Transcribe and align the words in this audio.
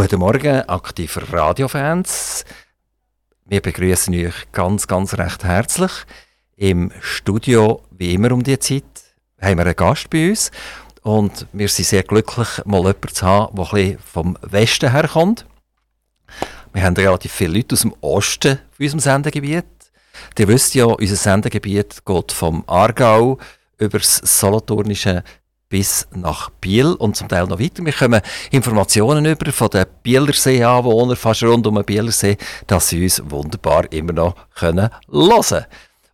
Guten 0.00 0.20
Morgen, 0.20 0.62
aktive 0.66 1.30
Radiofans. 1.30 2.46
Wir 3.44 3.60
begrüßen 3.60 4.14
euch 4.14 4.50
ganz, 4.50 4.86
ganz 4.86 5.12
recht 5.18 5.44
herzlich. 5.44 5.90
Im 6.56 6.90
Studio, 7.02 7.82
wie 7.90 8.14
immer 8.14 8.32
um 8.32 8.42
die 8.42 8.58
Zeit, 8.58 8.82
haben 9.38 9.58
wir 9.58 9.66
einen 9.66 9.76
Gast 9.76 10.08
bei 10.08 10.30
uns. 10.30 10.50
Und 11.02 11.46
wir 11.52 11.68
sind 11.68 11.84
sehr 11.84 12.02
glücklich, 12.02 12.48
mal 12.64 12.78
jemanden 12.78 13.08
zu 13.08 13.26
haben, 13.26 13.54
der 13.54 13.64
ein 13.66 13.70
bisschen 13.72 13.98
vom 13.98 14.38
Westen 14.40 14.90
herkommt. 14.90 15.44
Wir 16.72 16.82
haben 16.82 16.96
relativ 16.96 17.32
viele 17.32 17.58
Leute 17.58 17.74
aus 17.74 17.82
dem 17.82 17.94
Osten 18.00 18.58
für 18.70 18.84
unserem 18.84 19.00
Sendegebiet. 19.00 19.66
Ihr 20.38 20.48
wisst 20.48 20.74
ja, 20.74 20.86
unser 20.86 21.16
Sendegebiet 21.16 22.06
geht 22.06 22.32
vom 22.32 22.64
Aargau 22.66 23.36
über 23.76 23.98
das 23.98 24.16
Solothurnische 24.16 25.24
bis 25.70 26.06
nach 26.12 26.50
Biel 26.60 26.92
und 26.94 27.16
zum 27.16 27.28
Teil 27.28 27.46
noch 27.46 27.60
weiter. 27.60 27.82
Wir 27.84 27.92
kommen 27.92 28.20
Informationen 28.50 29.24
über 29.24 29.50
von 29.52 29.70
den 29.70 29.86
Bielersee-Anwohnern, 30.02 31.16
fast 31.16 31.44
rund 31.44 31.66
um 31.66 31.76
den 31.76 31.84
Bielersee, 31.84 32.36
dass 32.66 32.88
sie 32.88 33.02
uns 33.04 33.22
wunderbar 33.24 33.90
immer 33.92 34.12
noch 34.12 34.34
können 34.54 34.90
hören 35.14 35.42
können. 35.42 35.64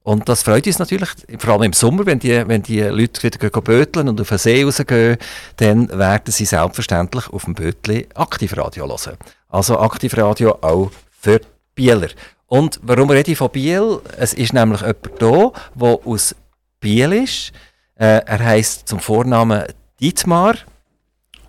Und 0.03 0.29
das 0.29 0.45
freut 0.45 0.69
uns 0.69 0.79
natürlich, 0.79 1.09
vor 1.39 1.55
allem 1.55 1.65
im 1.65 1.73
Sommer, 1.73 2.07
wenn 2.07 2.21
die, 2.21 2.47
wenn 2.47 2.63
die 2.63 2.81
Leute 2.81 3.25
wieder 3.25 3.51
böteln 3.61 4.09
und 4.09 4.21
auf 4.21 4.29
den 4.29 4.39
See 4.39 4.63
rausgehen, 4.63 5.17
dann 5.57 5.89
werden 5.89 6.31
sie 6.31 6.45
selbstverständlich 6.45 7.29
auf 7.31 7.47
dem 7.47 7.55
Bötli 7.55 8.07
Aktivradio 8.15 8.87
hören. 8.87 9.17
Also 9.49 9.81
Aktivradio 9.81 10.59
auch 10.61 10.93
für 11.11 11.41
Bieler. 11.75 12.09
Und 12.47 12.79
warum 12.85 13.11
rede 13.11 13.33
ich 13.33 13.39
von 13.39 13.51
Biel? 13.51 13.99
Es 14.17 14.33
ist 14.33 14.53
nämlich 14.53 14.83
jemand 14.83 15.11
da, 15.19 15.51
der 15.75 15.99
aus 16.05 16.37
Biel 16.79 17.13
ist. 17.13 17.53
Äh, 17.99 18.21
er 18.27 18.45
heißt 18.45 18.89
zum 18.89 19.01
Vornamen 19.01 19.65
Dietmar 20.01 20.57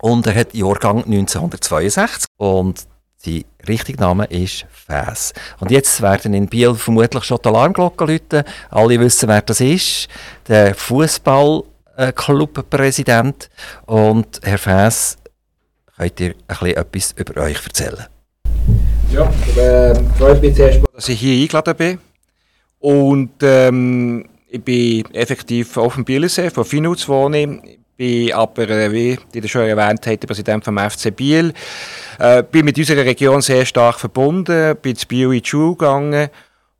und 0.00 0.26
er 0.26 0.34
hat 0.34 0.54
Jahrgang 0.54 1.04
1962 1.04 2.26
und 2.38 2.86
sein 3.18 3.44
richtiger 3.68 4.00
Name 4.00 4.24
ist 4.26 4.66
Fäs. 4.70 5.34
Und 5.60 5.70
jetzt 5.70 6.00
werden 6.00 6.32
in 6.34 6.46
Biel 6.46 6.74
vermutlich 6.74 7.24
schon 7.24 7.38
die 7.44 7.48
Alarmglocken 7.48 8.06
läuten. 8.06 8.44
Alle 8.70 9.00
wissen, 9.00 9.28
wer 9.28 9.42
das 9.42 9.60
ist. 9.60 10.08
Der 10.46 10.74
Fußballclubpräsident. 10.74 13.50
Und 13.86 14.40
Herr 14.42 14.58
Fäs, 14.58 15.18
könnt 15.96 16.20
ihr 16.20 16.28
ein 16.28 16.34
bisschen 16.90 17.18
etwas 17.18 17.30
über 17.30 17.42
euch 17.42 17.64
erzählen? 17.64 18.06
Ja, 19.10 19.32
äh, 19.56 19.94
freut 20.16 20.40
mich 20.40 20.54
zuerst 20.54 20.80
mal, 20.80 20.86
dass 20.94 21.08
ich 21.08 21.18
hier 21.18 21.42
eingeladen 21.42 21.74
bin. 21.76 21.98
Und 22.78 23.32
ähm, 23.42 24.28
ich 24.50 24.62
bin 24.62 25.04
effektiv 25.14 25.76
auf 25.76 25.94
dem 25.94 26.04
Bielensee, 26.04 26.50
von 26.50 26.64
Finuz 26.64 27.08
wohne 27.08 27.42
ich. 27.42 27.78
bin 27.96 28.32
aber, 28.32 28.68
äh, 28.68 28.92
wie 28.92 29.18
ihr 29.34 29.48
schon 29.48 29.62
erwähnt 29.62 30.06
habt, 30.06 30.26
Präsident 30.26 30.64
vom 30.64 30.78
FC 30.78 31.14
Biel. 31.14 31.52
Äh, 32.18 32.42
bin 32.44 32.64
mit 32.64 32.78
unserer 32.78 33.04
Region 33.04 33.42
sehr 33.42 33.66
stark 33.66 33.98
verbunden, 33.98 34.76
bin 34.80 34.96
zu 34.96 35.06
Biel 35.06 35.32
in 35.32 35.42
die 35.42 35.48
Schule 35.48 35.72
gegangen 35.72 36.30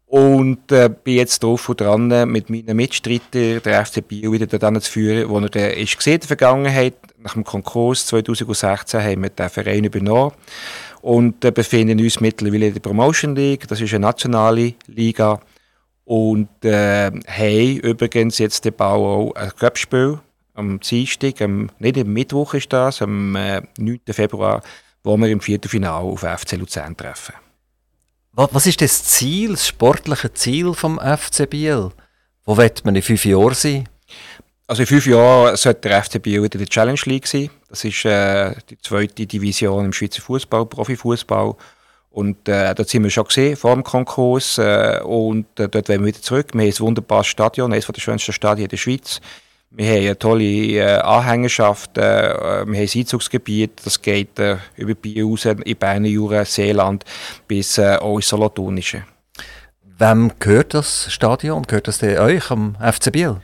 und 0.06 0.72
äh, 0.72 0.88
bin 0.88 1.16
jetzt 1.16 1.42
drauf 1.42 1.68
und 1.68 1.80
dran, 1.80 2.30
mit 2.30 2.48
meinen 2.48 2.76
Mitstreitern 2.76 3.60
der 3.62 3.84
FC 3.84 4.06
Biel 4.06 4.32
wieder 4.32 4.46
dorthin 4.46 4.80
zu 4.80 4.90
führen, 4.90 5.28
wo 5.28 5.38
er 5.38 5.54
äh, 5.56 5.82
ist 5.82 5.96
gesehen 5.96 6.14
in 6.14 6.20
der 6.20 6.28
Vergangenheit. 6.28 6.94
Nach 7.18 7.34
dem 7.34 7.44
Konkurs 7.44 8.06
2016 8.06 9.02
haben 9.02 9.22
wir 9.22 9.30
den 9.30 9.50
Verein 9.50 9.84
übernommen 9.84 10.32
und 11.02 11.44
äh, 11.44 11.50
befinden 11.50 12.00
uns 12.00 12.20
mittlerweile 12.20 12.68
in 12.68 12.74
der 12.74 12.80
Promotion 12.80 13.34
League. 13.36 13.68
Das 13.68 13.80
ist 13.80 13.92
eine 13.92 14.06
nationale 14.06 14.74
Liga. 14.86 15.40
Und 16.08 16.48
äh, 16.64 17.10
haben 17.10 17.76
übrigens 17.80 18.38
jetzt 18.38 18.64
den 18.64 18.72
Bau 18.72 19.28
auch 19.28 19.34
ein 19.34 19.54
Cup-Spiel 19.54 20.18
am 20.54 20.80
Dienstag, 20.80 21.42
am, 21.42 21.68
nicht 21.78 21.98
am 21.98 22.10
Mittwoch 22.10 22.54
ist 22.54 22.72
das, 22.72 23.02
am 23.02 23.36
äh, 23.36 23.60
9. 23.76 24.00
Februar, 24.12 24.62
wo 25.04 25.18
wir 25.18 25.28
im 25.28 25.42
Viertelfinale 25.42 26.06
auf 26.06 26.20
FC 26.20 26.52
Luzern 26.52 26.96
treffen. 26.96 27.34
Was 28.32 28.64
ist 28.64 28.80
das 28.80 29.04
Ziel, 29.04 29.50
das 29.50 29.68
sportliche 29.68 30.32
Ziel 30.32 30.72
vom 30.72 30.98
FC 30.98 31.50
Biel? 31.50 31.90
Wo 32.46 32.56
wird 32.56 32.86
man 32.86 32.96
in 32.96 33.02
fünf 33.02 33.26
Jahren 33.26 33.52
sein? 33.52 33.86
Also 34.66 34.84
in 34.84 34.86
fünf 34.86 35.06
Jahren 35.06 35.58
sollte 35.58 35.90
der 35.90 36.02
FC 36.02 36.22
Biel 36.22 36.42
wieder 36.42 36.58
die 36.58 36.64
Challenge 36.64 37.00
League 37.04 37.26
sein. 37.26 37.50
Das 37.68 37.84
ist 37.84 38.06
äh, 38.06 38.54
die 38.70 38.78
zweite 38.78 39.26
Division 39.26 39.84
im 39.84 39.92
Schweizer 39.92 40.22
Fußball, 40.22 40.64
Profifußball. 40.64 41.54
Und 42.18 42.48
äh, 42.48 42.74
dort 42.74 42.88
sind 42.88 43.04
wir 43.04 43.10
schon 43.10 43.26
gesehen 43.26 43.56
vor 43.56 43.72
dem 43.74 43.84
Konkurs 43.84 44.58
äh, 44.58 44.98
und 45.04 45.46
äh, 45.60 45.68
dort 45.68 45.88
wollen 45.88 46.00
wir 46.00 46.06
wieder 46.08 46.20
zurück. 46.20 46.48
Wir 46.52 46.62
haben 46.62 46.68
ein 46.68 46.80
wunderbares 46.80 47.28
Stadion, 47.28 47.72
eines 47.72 47.86
der 47.86 48.00
schönsten 48.00 48.32
Stadien 48.32 48.66
der 48.66 48.76
Schweiz. 48.76 49.20
Wir 49.70 49.86
haben 49.86 49.98
eine 49.98 50.18
tolle 50.18 50.42
äh, 50.42 50.98
Anhängerschaft, 50.98 51.96
äh, 51.96 52.00
wir 52.02 52.60
haben 52.64 52.74
ein 52.74 52.88
Einzugsgebiet, 52.92 53.82
das 53.84 54.02
geht 54.02 54.36
äh, 54.40 54.56
über 54.74 54.94
Biel 54.94 55.22
raus, 55.22 55.44
in 55.44 55.76
Bern, 55.76 56.04
Jura, 56.06 56.44
Seeland 56.44 57.04
bis 57.46 57.78
äh, 57.78 57.94
auch 58.00 58.16
ins 58.16 58.26
Solothurnische. 58.26 59.04
Wem 59.96 60.32
gehört 60.40 60.74
das 60.74 61.12
Stadion? 61.12 61.62
Gehört 61.62 61.86
das 61.86 62.02
euch 62.02 62.50
am 62.50 62.74
FC 62.80 63.12
Biel? 63.12 63.36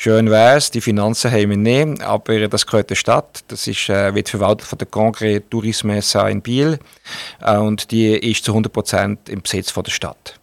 Schön 0.00 0.30
wär's, 0.30 0.70
die 0.70 0.80
Finanzen 0.80 1.32
haben 1.32 1.50
wir 1.50 1.56
nicht, 1.56 2.04
aber 2.04 2.46
das 2.46 2.64
gehört 2.64 2.88
der 2.88 2.94
Stadt. 2.94 3.40
Das 3.48 3.66
ist, 3.66 3.88
äh, 3.88 4.14
wird 4.14 4.28
verwaltet 4.28 4.68
von 4.68 4.78
der 4.78 4.86
Congrès 4.86 5.42
Tourisme 5.50 6.00
in 6.30 6.40
Biel 6.40 6.78
äh, 7.44 7.56
und 7.56 7.90
die 7.90 8.14
ist 8.14 8.44
zu 8.44 8.54
100% 8.54 9.28
im 9.28 9.42
Besitz 9.42 9.72
von 9.72 9.82
der 9.82 9.90
Stadt. 9.90 10.38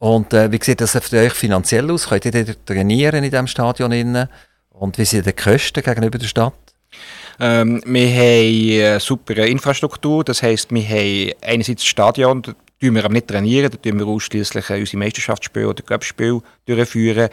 Und 0.00 0.34
äh, 0.34 0.50
wie 0.50 0.58
sieht 0.60 0.80
das 0.80 0.98
für 1.00 1.16
euch 1.16 1.32
finanziell 1.32 1.92
aus? 1.92 2.08
Könnt 2.08 2.24
ihr 2.24 2.56
trainieren 2.66 3.22
in 3.22 3.30
diesem 3.30 3.46
Stadion? 3.46 3.92
Innen? 3.92 4.28
Und 4.70 4.98
wie 4.98 5.04
sind 5.04 5.26
die 5.26 5.32
Kosten 5.32 5.80
gegenüber 5.80 6.18
der 6.18 6.26
Stadt? 6.26 6.54
Ähm, 7.38 7.80
wir 7.86 8.08
haben 8.08 8.80
eine 8.90 8.98
super 8.98 9.36
Infrastruktur, 9.46 10.24
das 10.24 10.42
heisst, 10.42 10.72
wir 10.72 10.82
haben 10.82 11.32
einerseits 11.40 11.82
das 11.82 11.86
Stadion, 11.86 12.42
tun 12.82 12.94
wir 12.96 13.04
aber 13.04 13.14
nicht 13.14 13.28
trainieren, 13.28 13.70
da 13.70 13.76
tun 13.76 13.98
wir 13.98 14.06
ausschließlich 14.06 14.70
äh, 14.70 14.80
unsere 14.80 14.98
Meisterschaftsspiele 14.98 15.68
oder 15.68 15.82
Cup-Spiele 15.82 16.42
durchführen. 16.66 17.28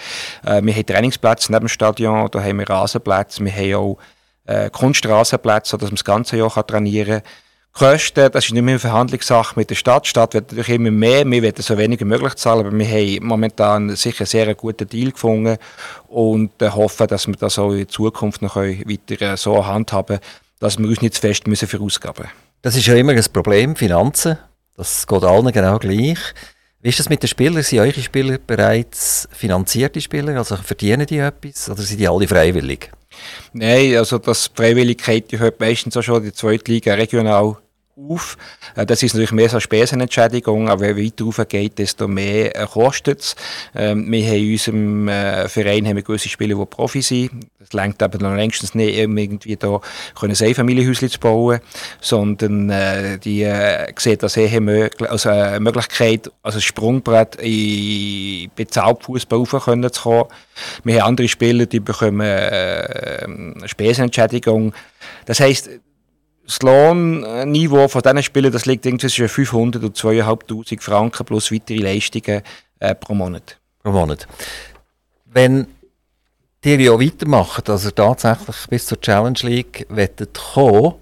Äh, 0.46 0.62
wir 0.62 0.74
haben 0.74 0.86
Trainingsplätze 0.86 1.52
neben 1.52 1.66
dem 1.66 1.70
Stadion, 1.70 2.30
da 2.32 2.42
haben 2.42 2.60
wir 2.60 2.70
Rasenplätze, 2.70 3.44
wir 3.44 3.52
haben 3.52 3.74
auch 3.76 3.98
äh, 4.46 4.70
Kunstrasenplätze, 4.70 5.72
sodass 5.72 5.90
man 5.90 5.96
das 5.96 6.06
ganze 6.06 6.38
Jahr 6.38 6.68
trainieren 6.68 7.22
kann. 7.22 7.32
Kosten, 7.72 8.32
das 8.32 8.46
ist 8.46 8.52
nicht 8.52 8.64
mehr 8.64 8.74
eine 8.74 8.80
Verhandlungssache 8.80 9.54
mit 9.58 9.70
der 9.70 9.76
Stadt. 9.76 10.06
Die 10.06 10.10
Stadt 10.10 10.34
wird 10.34 10.52
natürlich 10.52 10.70
immer 10.70 10.92
mehr, 10.92 11.26
wir 11.26 11.42
werden 11.42 11.62
so 11.62 11.78
wenig 11.78 12.00
wie 12.00 12.06
möglich 12.06 12.36
zahlen, 12.36 12.66
aber 12.66 12.78
wir 12.78 12.88
haben 12.88 13.26
momentan 13.26 13.96
sicher 13.96 14.22
einen 14.22 14.28
sehr 14.28 14.56
guten 14.56 14.88
Deal 14.88 15.12
gefunden 15.12 15.58
und 16.08 16.62
äh, 16.62 16.70
hoffen, 16.70 17.08
dass 17.08 17.28
wir 17.28 17.36
das 17.36 17.60
auch 17.60 17.72
in 17.72 17.88
Zukunft 17.88 18.42
noch 18.42 18.56
weiter 18.56 19.22
äh, 19.22 19.38
so 19.38 19.66
handhaben, 19.66 20.20
dass 20.60 20.78
wir 20.78 20.88
uns 20.88 21.02
nicht 21.02 21.14
zu 21.14 21.22
fest 21.22 21.48
müssen 21.48 21.68
für 21.68 21.80
Ausgaben 21.80 22.28
Das 22.62 22.76
ist 22.76 22.88
ja 22.88 22.96
immer 22.96 23.14
ein 23.14 23.26
Problem, 23.32 23.76
Finanzen. 23.76 24.38
Das 24.80 25.06
geht 25.06 25.24
allen 25.26 25.52
genau 25.52 25.78
gleich. 25.78 26.20
Wie 26.82 26.88
ist 26.88 27.00
das 27.00 27.10
mit 27.10 27.22
den 27.22 27.28
Spielern? 27.28 27.62
Sind 27.64 27.80
eure 27.80 28.02
Spieler 28.02 28.38
bereits 28.38 29.28
finanzierte 29.30 30.00
Spieler? 30.00 30.38
Also 30.38 30.56
verdienen 30.56 31.06
die 31.06 31.18
etwas 31.18 31.70
oder 31.70 31.82
sind 31.82 32.00
die 32.00 32.08
alle 32.08 32.26
freiwillig? 32.26 32.90
Nein, 33.52 33.98
also 33.98 34.20
das 34.20 34.50
Freiwilligkeit 34.56 35.30
die 35.30 35.40
hört 35.40 35.60
meistens 35.60 35.98
auch 35.98 36.02
schon 36.02 36.20
in 36.20 36.24
der 36.24 36.34
zweiten 36.34 36.72
Liga 36.72 36.94
regional 36.94 37.58
auf. 38.08 38.38
Äh, 38.76 38.86
das 38.86 39.04
ist 39.04 39.14
natürlich 39.14 39.32
mehr 39.32 39.50
so 39.50 39.56
eine 39.56 39.62
Spesenentschädigung, 39.62 40.70
aber 40.70 40.90
je 40.90 41.06
weiter 41.06 41.26
rauf 41.26 41.42
geht, 41.48 41.80
desto 41.80 42.08
mehr 42.08 42.56
äh, 42.56 42.66
kostet 42.66 43.22
es. 43.22 43.36
Ähm, 43.76 44.12
wir 44.12 44.26
haben 44.26 44.36
in 44.36 44.52
unserem 44.52 45.08
äh, 45.08 45.48
Verein 45.48 45.88
haben 45.88 45.96
wir 45.96 46.04
gewisse 46.04 46.30
Spieler, 46.30 46.56
die 46.56 46.66
Profi 46.66 47.02
sind. 47.02 47.48
Das 47.60 47.74
lenkt 47.74 48.02
aber 48.02 48.18
noch 48.20 48.36
längstens 48.36 48.74
nicht, 48.74 48.98
irgendwie 48.98 49.56
da 49.56 49.80
ein 50.22 50.32
Einfamilienhäuschen 50.32 51.10
zu 51.10 51.20
bauen, 51.20 51.60
sondern 52.02 53.20
die 53.20 53.44
sehen 53.98 54.18
das 54.20 54.38
eher 54.38 54.90
also 55.08 55.30
eine 55.30 55.60
Möglichkeit, 55.60 56.32
als 56.42 56.56
ein 56.56 56.62
Sprungbrett 56.62 57.36
in 57.36 58.50
bezahlt 58.56 59.04
Fußball 59.04 59.46
zu 59.46 59.60
kommen. 59.60 60.28
Wir 60.84 61.02
haben 61.02 61.10
andere 61.10 61.28
Spieler, 61.28 61.66
die 61.66 61.80
bekommen 61.80 62.22
äh, 62.22 63.68
Spesenentschädigung. 63.68 64.74
Das 65.26 65.40
heisst, 65.40 65.70
das 66.50 66.64
Lohnniveau 66.64 67.88
von 67.88 68.02
diesen 68.02 68.24
Spielern 68.24 68.52
das 68.52 68.66
liegt 68.66 68.86
irgendwie 68.86 69.08
zwischen 69.08 69.30
500 69.30 69.84
und 69.84 69.96
2500 69.96 70.84
Franken 70.84 71.26
plus 71.26 71.52
weitere 71.52 71.78
Leistungen 71.78 72.42
äh, 72.80 72.96
pro 72.96 73.14
Monat. 73.14 73.60
Pro 73.84 73.92
Monat. 73.92 74.28
Wenn 75.26 75.68
ihr 76.66 76.80
ja 76.82 77.00
weitermacht, 77.00 77.70
also 77.70 77.92
tatsächlich 77.92 78.68
bis 78.68 78.88
zur 78.88 79.00
Challenge 79.00 79.40
League 79.44 79.88
kommen, 80.54 80.96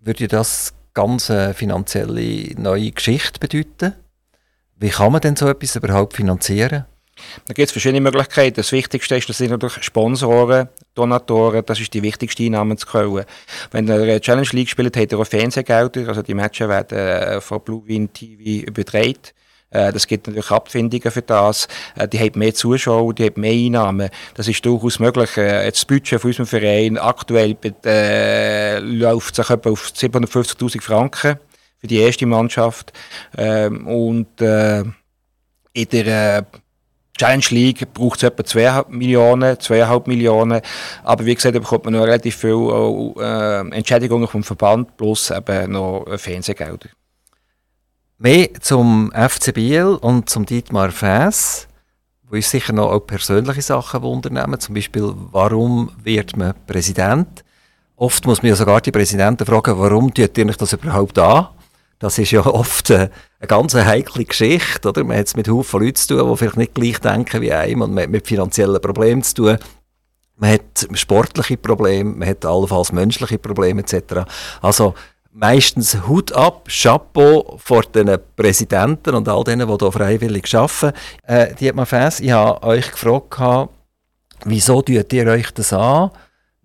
würde 0.00 0.26
das 0.26 0.74
ganz 0.94 1.30
eine 1.30 1.54
finanzielle 1.54 2.54
neue 2.60 2.90
Geschichte 2.90 3.38
bedeuten? 3.38 3.94
Wie 4.80 4.88
kann 4.90 5.12
man 5.12 5.20
denn 5.20 5.36
so 5.36 5.48
etwas 5.48 5.76
überhaupt 5.76 6.14
finanzieren? 6.14 6.86
Da 7.46 7.54
gibt 7.54 7.66
es 7.66 7.72
verschiedene 7.72 8.00
Möglichkeiten. 8.00 8.56
Das 8.56 8.72
Wichtigste 8.72 9.16
ist, 9.16 9.28
das 9.28 9.38
sind 9.38 9.50
natürlich 9.50 9.82
Sponsoren, 9.82 10.68
Donatoren, 10.94 11.64
das 11.64 11.80
ist 11.80 11.94
die 11.94 12.02
wichtigste 12.02 12.44
Einnahmensquelle. 12.44 13.26
Wenn 13.70 13.88
ihr 13.88 13.94
eine 13.94 14.20
Challenge 14.20 14.48
League 14.52 14.68
spielt, 14.68 14.96
habt 14.96 15.12
ihr 15.12 15.18
auch 15.18 15.26
Fernsehgelder, 15.26 16.08
also 16.08 16.22
die 16.22 16.34
Matches 16.34 16.68
werden 16.68 16.98
äh, 16.98 17.40
von 17.40 17.60
Blue 17.60 17.82
Wind 17.86 18.14
TV 18.14 18.66
übertragen. 18.66 19.16
Äh, 19.70 19.92
das 19.92 20.06
gibt 20.06 20.26
natürlich 20.26 20.50
Abfindungen 20.50 21.10
für 21.10 21.22
das. 21.22 21.68
Äh, 21.94 22.08
die 22.08 22.18
haben 22.18 22.38
mehr 22.38 22.54
Zuschauer, 22.54 23.14
die 23.14 23.24
haben 23.26 23.40
mehr 23.40 23.52
Einnahmen. 23.52 24.10
Das 24.34 24.48
ist 24.48 24.64
durchaus 24.64 24.98
möglich. 24.98 25.36
Äh, 25.36 25.70
das 25.70 25.84
Budget 25.84 26.20
von 26.20 26.30
unserem 26.30 26.46
Verein 26.46 26.98
aktuell 26.98 27.56
äh, 27.84 28.78
läuft 28.78 29.34
sich 29.34 29.50
etwa 29.50 29.70
auf 29.70 29.92
750.000 29.94 30.80
Franken. 30.80 31.38
für 31.80 31.86
die 31.86 31.98
erste 31.98 32.26
Mannschaft. 32.26 32.92
Ähm, 33.36 33.86
und 33.86 34.40
in 34.40 35.88
der 35.90 36.46
Challenge 37.18 37.44
League 37.50 37.92
braucht 37.92 38.18
es 38.18 38.22
etwa 38.22 38.44
2 38.44 38.84
Millionen, 38.88 39.56
2,5 39.56 40.08
Millionen. 40.08 40.60
Aber 41.04 41.26
wie 41.26 41.34
gesagt, 41.34 41.52
bekommt 41.54 41.84
man 41.84 41.94
noch 41.94 42.04
relativ 42.04 42.36
viel 42.36 43.14
äh, 43.18 43.76
Entschädigungen 43.76 44.28
vom 44.28 44.42
Verband 44.42 44.96
plus 44.96 45.30
eben 45.30 45.72
noch 45.72 46.06
Fernsehgelder. 46.16 46.88
Mehr 48.18 48.48
zum 48.60 49.12
FC 49.12 49.54
Biel 49.54 49.96
und 50.00 50.28
zum 50.28 50.44
Dietmar 50.44 50.90
Fäss, 50.90 51.68
wo 52.28 52.36
uns 52.36 52.50
sicher 52.50 52.72
noch 52.72 52.90
auch 52.90 53.00
persönliche 53.00 53.62
Sachen 53.62 54.02
wundern. 54.02 54.58
Zum 54.58 54.74
Beispiel, 54.74 55.12
warum 55.30 55.90
wird 56.02 56.36
man 56.36 56.54
Präsident? 56.66 57.44
Oft 57.94 58.26
muss 58.26 58.42
man 58.42 58.50
ja 58.50 58.56
sogar 58.56 58.80
die 58.80 58.92
Präsidenten 58.92 59.46
fragen, 59.46 59.78
warum 59.78 60.12
tut 60.12 60.36
ihr 60.38 60.46
das 60.46 60.72
überhaupt 60.72 61.18
an? 61.18 61.48
Das 61.98 62.18
ist 62.18 62.30
ja 62.30 62.46
oft 62.46 62.90
eine, 62.90 63.10
eine 63.40 63.48
ganz 63.48 63.74
heikle 63.74 64.24
Geschichte, 64.24 64.88
oder? 64.88 65.04
Man 65.04 65.18
hat 65.18 65.26
es 65.26 65.36
mit 65.36 65.48
Haufen 65.48 65.80
Leuten 65.80 65.96
zu 65.96 66.16
tun, 66.16 66.30
die 66.30 66.36
vielleicht 66.36 66.56
nicht 66.56 66.74
gleich 66.74 66.98
denken 67.00 67.40
wie 67.40 67.52
einem 67.52 67.82
und 67.82 67.94
man 67.94 68.04
hat 68.04 68.10
mit 68.10 68.26
finanziellen 68.26 68.80
Problemen 68.80 69.22
zu 69.22 69.34
tun. 69.34 69.58
Man 70.36 70.52
hat 70.52 70.88
sportliche 70.92 71.56
Probleme, 71.56 72.14
man 72.14 72.28
hat 72.28 72.44
allenfalls 72.44 72.92
menschliche 72.92 73.38
Probleme 73.38 73.80
etc. 73.80 74.28
Also 74.62 74.94
meistens 75.32 76.06
Hut 76.06 76.32
ab, 76.32 76.68
Chapeau 76.68 77.58
vor 77.58 77.82
den 77.82 78.16
Präsidenten 78.36 79.16
und 79.16 79.28
all 79.28 79.42
denen, 79.42 79.66
die 79.66 79.76
hier 79.78 79.92
freiwillig 79.92 80.54
arbeiten. 80.54 80.96
Äh, 81.24 81.54
Dietmar 81.54 81.86
Fäss, 81.86 82.20
ich 82.20 82.30
habe 82.30 82.62
euch 82.62 82.90
gefragt, 82.92 83.70
wieso 84.44 84.82
tut 84.82 85.12
ihr 85.12 85.26
euch 85.26 85.50
das 85.52 85.72
an? 85.72 86.10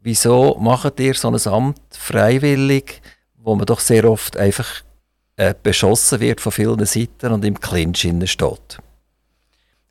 Wieso 0.02 0.58
macht 0.60 1.00
ihr 1.00 1.16
so 1.16 1.30
ein 1.30 1.48
Amt 1.48 1.80
freiwillig, 1.90 3.02
wo 3.38 3.56
man 3.56 3.66
doch 3.66 3.80
sehr 3.80 4.06
oft 4.06 4.38
einfach 4.38 4.84
äh, 5.38 5.54
beschossen 5.62 6.20
wird 6.20 6.42
von 6.42 6.52
vielen 6.52 6.86
Seiten 6.86 7.32
und 7.32 7.46
im 7.46 7.60
Clinch 7.60 8.08
steht? 8.26 8.80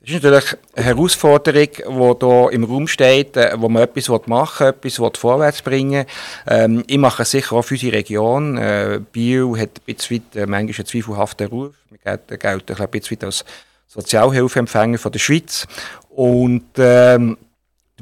Das 0.05 0.15
ist 0.15 0.21
natürlich 0.21 0.57
eine 0.75 0.85
Herausforderung, 0.85 1.69
die 1.77 2.25
hier 2.25 2.49
im 2.51 2.63
Raum 2.65 2.87
steht, 2.89 3.37
äh, 3.37 3.53
wo 3.55 3.69
man 3.69 3.83
etwas 3.83 4.09
machen 4.27 4.67
will, 4.81 4.91
etwas 4.91 5.17
vorwärts 5.17 5.61
bringen 5.61 6.05
ähm, 6.45 6.83
Ich 6.87 6.97
mache 6.97 7.23
es 7.23 7.31
sicher 7.31 7.55
auch 7.55 7.61
für 7.61 7.75
unsere 7.75 7.95
Region. 7.95 8.57
Äh, 8.57 8.99
Bio 9.13 9.55
hat 9.55 9.69
ein 9.69 9.95
bisschen 9.95 10.25
äh, 10.35 10.45
manchmal 10.45 10.75
einen 10.75 10.85
zweifelhaften 10.85 11.47
Ruf. 11.47 11.75
Wir 11.89 12.37
gelten 12.37 12.75
ein 12.81 12.89
bisschen 12.89 13.17
weit 13.17 13.23
als 13.23 13.45
Sozialhilfeempfänger 13.87 14.97
von 14.97 15.11
der 15.13 15.19
Schweiz. 15.19 15.67
Und 16.09 16.65
ähm, 16.77 17.37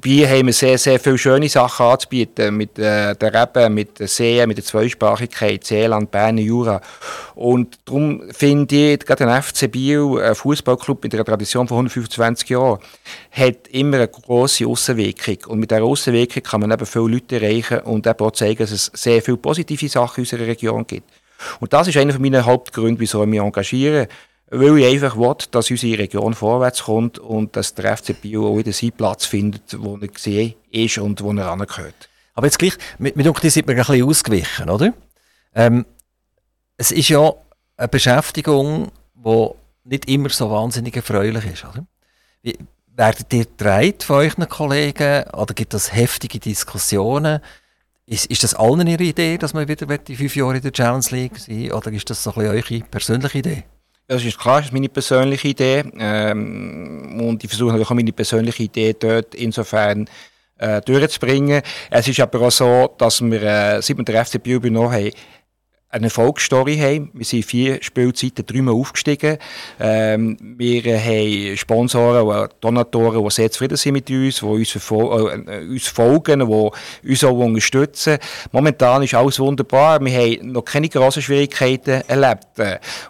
Dabei 0.04 0.28
haben 0.28 0.48
wir 0.48 0.54
sehr, 0.54 0.80
sehr 0.80 1.00
viele 1.00 1.18
schöne 1.18 1.48
Sachen 1.48 1.86
anzubieten. 1.86 2.58
Mit 2.58 2.80
äh, 2.80 3.16
der 3.16 3.34
Reben, 3.34 3.74
mit 3.76 4.00
der 4.00 4.08
See, 4.08 4.44
mit 4.48 4.58
der 4.58 4.64
Zweisprachigkeit, 4.64 5.64
Seeland, 5.64 6.10
Bern, 6.10 6.40
Jura. 6.40 6.82
Und 7.36 7.78
darum 7.86 8.24
finde 8.32 8.94
ich, 8.94 9.00
gerade 9.02 9.28
ein 9.28 9.44
FC 9.44 9.72
Biel, 9.72 10.20
ein 10.20 10.34
Fußballclub 10.34 11.04
mit 11.04 11.14
einer 11.14 11.26
Tradition 11.26 11.68
von 11.68 11.78
125 11.78 12.50
Jahren, 12.50 12.80
hat 13.32 13.68
immer 13.68 13.98
eine 13.98 14.08
grosse 14.08 14.66
Aussenwirkung. 14.66 15.38
Und 15.48 15.60
mit 15.60 15.70
dieser 15.70 15.84
Aussenwirkung 15.84 16.42
kann 16.42 16.62
man 16.62 16.72
eben 16.72 16.86
viele 16.86 17.08
Leute 17.08 17.36
erreichen 17.36 17.80
und 17.82 18.08
eben 18.08 18.20
auch 18.26 18.32
zeigen, 18.32 18.58
dass 18.58 18.72
es 18.72 18.92
sehr 18.96 19.22
viele 19.22 19.38
positive 19.38 19.88
Sachen 19.88 20.18
in 20.18 20.24
unserer 20.24 20.48
Region 20.48 20.88
gibt. 20.88 21.12
Und 21.60 21.74
das 21.74 21.88
ist 21.88 21.98
einer 21.98 22.18
meiner 22.18 22.46
Hauptgründe, 22.46 23.00
wieso 23.00 23.22
ich 23.22 23.30
mich 23.30 23.40
engagiere 23.40 24.08
weil 24.52 24.80
ich 24.80 24.86
einfach 24.86 25.18
will, 25.18 25.36
dass 25.52 25.72
unsere 25.72 25.98
Region 25.98 26.34
vorwärts 26.34 26.84
kommt 26.84 27.20
und 27.20 27.56
dass 27.56 27.74
der 27.74 27.96
FC 27.96 28.20
Bio 28.20 28.50
auch 28.50 28.58
wieder 28.58 28.74
seinen 28.74 28.92
Platz 28.92 29.26
findet, 29.26 29.82
wo 29.82 29.98
er 29.98 30.10
gesehen 30.10 30.56
ist 30.70 30.98
und 30.98 31.22
wo 31.22 31.32
er 31.32 31.50
angehört. 31.50 32.10
Aber 32.34 32.48
jetzt 32.48 32.60
gleich, 32.60 32.74
mit, 33.00 33.16
mit 33.16 33.26
uns 33.28 33.42
sind 33.42 33.68
wir 33.68 33.76
ein 33.76 33.78
bisschen 33.78 34.04
ausgewichen, 34.04 34.70
oder? 34.70 34.94
Ähm, 35.56 35.86
es 36.76 36.92
ist 36.92 37.08
ja 37.10 37.34
eine 37.78 37.88
Beschäftigung, 37.88 38.92
die 39.16 39.48
nicht 39.86 40.10
immer 40.10 40.30
so 40.30 40.52
wahnsinnig 40.52 40.98
erfreulich 40.98 41.46
ist, 41.46 41.64
oder? 41.64 41.86
Wie, 42.42 42.58
werdet 42.94 43.32
ihr 43.32 43.46
getragen 43.46 44.02
von 44.02 44.18
euren 44.18 44.50
Kollegen 44.50 45.24
oder 45.32 45.54
gibt 45.54 45.74
es 45.74 45.94
heftige 45.94 46.40
Diskussionen? 46.40 47.40
Ist, 48.06 48.26
ist 48.26 48.44
das 48.44 48.54
allen 48.54 48.86
ihre 48.88 49.04
Idee, 49.04 49.38
dass 49.38 49.54
man 49.54 49.70
wieder 49.70 49.86
die 49.98 50.16
fünf 50.18 50.36
Jahre 50.36 50.58
in 50.58 50.62
der 50.62 50.74
Challenge 50.74 51.06
League 51.12 51.38
sein 51.38 51.72
oder 51.72 51.90
ist 51.92 52.10
das 52.10 52.22
so 52.22 52.34
ein 52.34 52.52
bisschen 52.52 52.78
eure 52.78 52.90
persönliche 52.90 53.38
Idee? 53.38 53.64
Das 54.08 54.24
ist 54.26 54.38
klar, 54.38 54.58
das 54.58 54.68
ist 54.68 54.74
meine 54.74 54.90
persönliche 54.90 55.48
Idee. 55.48 55.84
Ähm, 55.98 57.22
und 57.22 57.44
ich 57.44 57.50
versuche 57.50 57.70
natürlich 57.70 57.90
auch 57.90 57.96
meine 57.96 58.12
persönliche 58.12 58.64
Idee 58.64 58.94
dort 59.00 59.36
insofern 59.36 60.10
äh, 60.58 60.82
durchzubringen. 60.82 61.62
Es 61.90 62.08
ist 62.08 62.20
aber 62.20 62.42
auch 62.42 62.52
so, 62.52 62.94
dass 62.98 63.22
wir, 63.22 63.42
äh, 63.42 63.82
seit 63.82 63.98
wir 63.98 64.04
den 64.04 64.26
FC 64.26 64.42
Biel 64.42 64.60
noch 64.70 64.92
haben, 64.92 65.12
eine 65.92 66.06
Erfolgsstory 66.06 66.78
haben. 66.78 67.10
Wir 67.14 67.26
sind 67.26 67.46
vier 67.46 67.84
Spielzeiten 67.84 68.46
dreimal 68.46 68.74
aufgestiegen. 68.74 69.38
Ähm, 69.80 70.38
wir 70.40 71.00
haben 71.00 71.58
Sponsoren 71.58 72.26
und 72.26 72.56
Donatoren, 72.62 73.24
die 73.24 73.32
sehr 73.32 73.52
zufrieden 73.52 73.78
sind 73.78 73.94
mit 73.94 74.10
uns, 74.10 74.40
die 74.40 74.46
uns, 74.46 74.76
äh, 74.76 75.68
uns 75.70 75.88
folgen, 75.88 76.40
die 76.40 77.10
uns 77.10 77.24
auch 77.24 77.38
unterstützen. 77.38 78.18
Momentan 78.52 79.04
ist 79.04 79.14
alles 79.14 79.40
wunderbar. 79.40 80.04
Wir 80.04 80.18
haben 80.18 80.52
noch 80.54 80.64
keine 80.64 80.88
grossen 80.88 81.22
Schwierigkeiten 81.22 82.02
erlebt. 82.08 82.48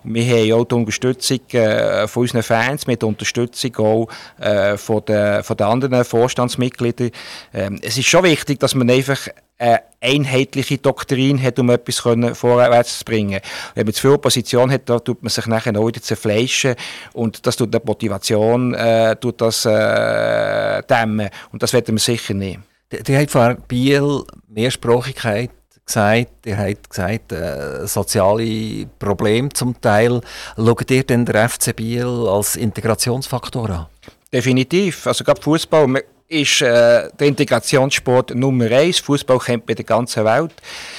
Und 0.03 0.15
wir 0.15 0.25
haben 0.25 0.53
auch 0.53 0.65
die 0.65 0.75
Unterstützung 0.75 1.39
äh, 1.51 2.07
von 2.07 2.21
unseren 2.21 2.43
Fans, 2.43 2.87
mit 2.87 3.03
Unterstützung 3.03 3.75
auch 3.77 4.07
äh, 4.39 4.75
von, 4.77 5.05
den, 5.05 5.43
von 5.43 5.57
den 5.57 5.67
anderen 5.67 6.03
Vorstandsmitgliedern. 6.03 7.11
Ähm, 7.53 7.79
es 7.83 7.97
ist 7.97 8.07
schon 8.07 8.23
wichtig, 8.23 8.59
dass 8.59 8.73
man 8.73 8.89
einfach 8.89 9.27
eine 9.61 9.81
einheitliche 10.01 10.79
Doktrin 10.79 11.41
hat, 11.41 11.59
um 11.59 11.69
etwas 11.69 11.99
vorwärts 11.99 12.99
zu 12.99 13.05
bringen. 13.05 13.39
Wenn 13.75 13.85
man 13.85 13.93
zu 13.93 14.01
viel 14.01 14.11
Opposition 14.11 14.71
hat, 14.71 14.89
da 14.89 14.97
tut 14.97 15.21
man 15.21 15.29
sich 15.29 15.45
nachher 15.45 15.77
auch 15.77 15.87
wieder 15.87 16.01
zerfleischen 16.01 16.75
und 17.13 17.45
das 17.45 17.55
tut 17.55 17.73
die 17.73 17.79
Motivation 17.85 18.73
äh, 18.73 19.15
tut 19.17 19.39
das, 19.39 19.65
äh, 19.65 20.81
dämmen 20.83 21.29
und 21.51 21.61
das 21.61 21.73
werden 21.73 21.95
wir 21.95 21.99
sicher 21.99 22.33
nicht. 22.33 22.59
Die 22.91 23.15
hat 23.15 23.29
von 23.29 23.57
Biel 23.67 24.23
Mehrsprachigkeit 24.47 25.51
gesagt, 25.85 26.45
ihr 26.45 26.57
habt 26.57 26.89
gesagt, 26.89 27.31
äh, 27.31 27.85
soziale 27.85 28.87
Probleme 28.97 29.49
zum 29.49 29.79
Teil. 29.79 30.21
Schaut 30.55 30.89
ihr 30.89 31.03
denn 31.03 31.25
der 31.25 31.47
FC 31.47 31.75
Biel 31.75 32.25
als 32.27 32.55
Integrationsfaktor 32.55 33.69
an? 33.69 33.85
Definitiv. 34.33 35.05
Also 35.05 35.23
gerade 35.23 35.41
Fußball 35.41 35.87
ist 36.31 36.61
äh, 36.61 37.09
der 37.19 37.27
Integrationssport 37.27 38.33
Nummer 38.35 38.71
eins. 38.71 38.99
Fußball 38.99 39.39
kennt 39.39 39.65
bei 39.65 39.73
der 39.73 39.85
ganzen 39.85 40.23
Welt. 40.23 40.53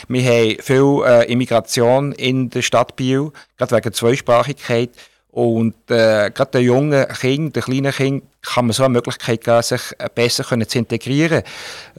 Wir 0.07 0.23
haben 0.25 0.57
viel 0.61 1.03
äh, 1.07 1.33
Immigration 1.33 2.13
in 2.13 2.51
der 2.51 2.63
Stadt 2.63 2.97
Biel, 2.97 3.33
gerade 3.57 3.77
wegen 3.77 3.93
Zweisprachigkeit. 3.93 4.91
Und 5.31 5.75
äh, 5.91 6.31
gerade 6.31 6.51
den 6.53 6.63
jungen 6.63 7.09
Kindern, 7.09 7.53
den 7.55 7.63
kleinen 7.63 7.93
Kindern, 7.93 8.29
kann 8.43 8.67
man 8.67 8.75
so 8.75 8.85
eine 8.85 8.93
Möglichkeit 8.93 9.43
geben, 9.43 9.63
sich 9.63 9.81
besser 10.15 10.45
können 10.45 10.69
zu 10.69 10.79
integrieren. 10.79 11.43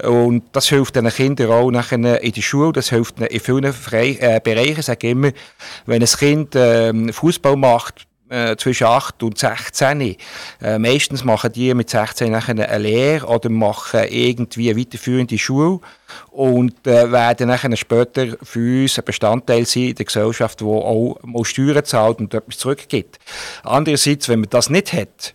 Und 0.03 0.43
das 0.51 0.69
hilft 0.69 0.95
den 0.95 1.09
Kindern 1.09 1.49
auch 1.49 1.71
nachher 1.71 2.21
in 2.21 2.31
der 2.31 2.41
Schule, 2.41 2.73
das 2.73 2.89
hilft 2.89 3.17
ihnen 3.17 3.29
in 3.29 3.39
vielen 3.39 3.73
Frei 3.73 4.17
äh, 4.19 4.39
Bereichen. 4.43 4.81
Ich 4.81 4.85
sage 4.85 5.09
immer, 5.09 5.31
wenn 5.87 6.03
ein 6.03 6.07
Kind 6.07 6.53
äh, 6.53 7.11
Fußball 7.11 7.55
macht, 7.55 8.05
äh, 8.29 8.55
zwischen 8.55 8.87
8 8.87 9.21
und 9.23 9.37
16. 9.37 10.17
Äh, 10.61 10.79
meistens 10.79 11.23
machen 11.23 11.51
die 11.51 11.73
mit 11.73 11.89
16 11.89 12.31
nachher 12.31 12.51
eine 12.57 12.77
Lehre 12.77 13.27
oder 13.27 13.49
machen 13.49 14.05
irgendwie 14.09 14.69
eine 14.69 14.79
weiterführende 14.79 15.37
Schule 15.37 15.79
und 16.31 16.87
äh, 16.87 17.11
werden 17.11 17.47
nachher 17.47 17.75
später 17.75 18.37
für 18.41 18.83
uns 18.83 18.97
ein 18.97 19.05
Bestandteil 19.05 19.65
sein 19.65 19.89
in 19.89 19.95
der 19.95 20.05
Gesellschaft, 20.05 20.61
die 20.61 20.65
auch 20.65 21.19
mal 21.23 21.45
Steuern 21.45 21.85
zahlt 21.85 22.19
und 22.19 22.33
etwas 22.33 22.57
zurückgibt. 22.57 23.19
Andererseits, 23.63 24.29
wenn 24.29 24.41
man 24.41 24.49
das 24.49 24.69
nicht 24.69 24.93
hat, 24.93 25.33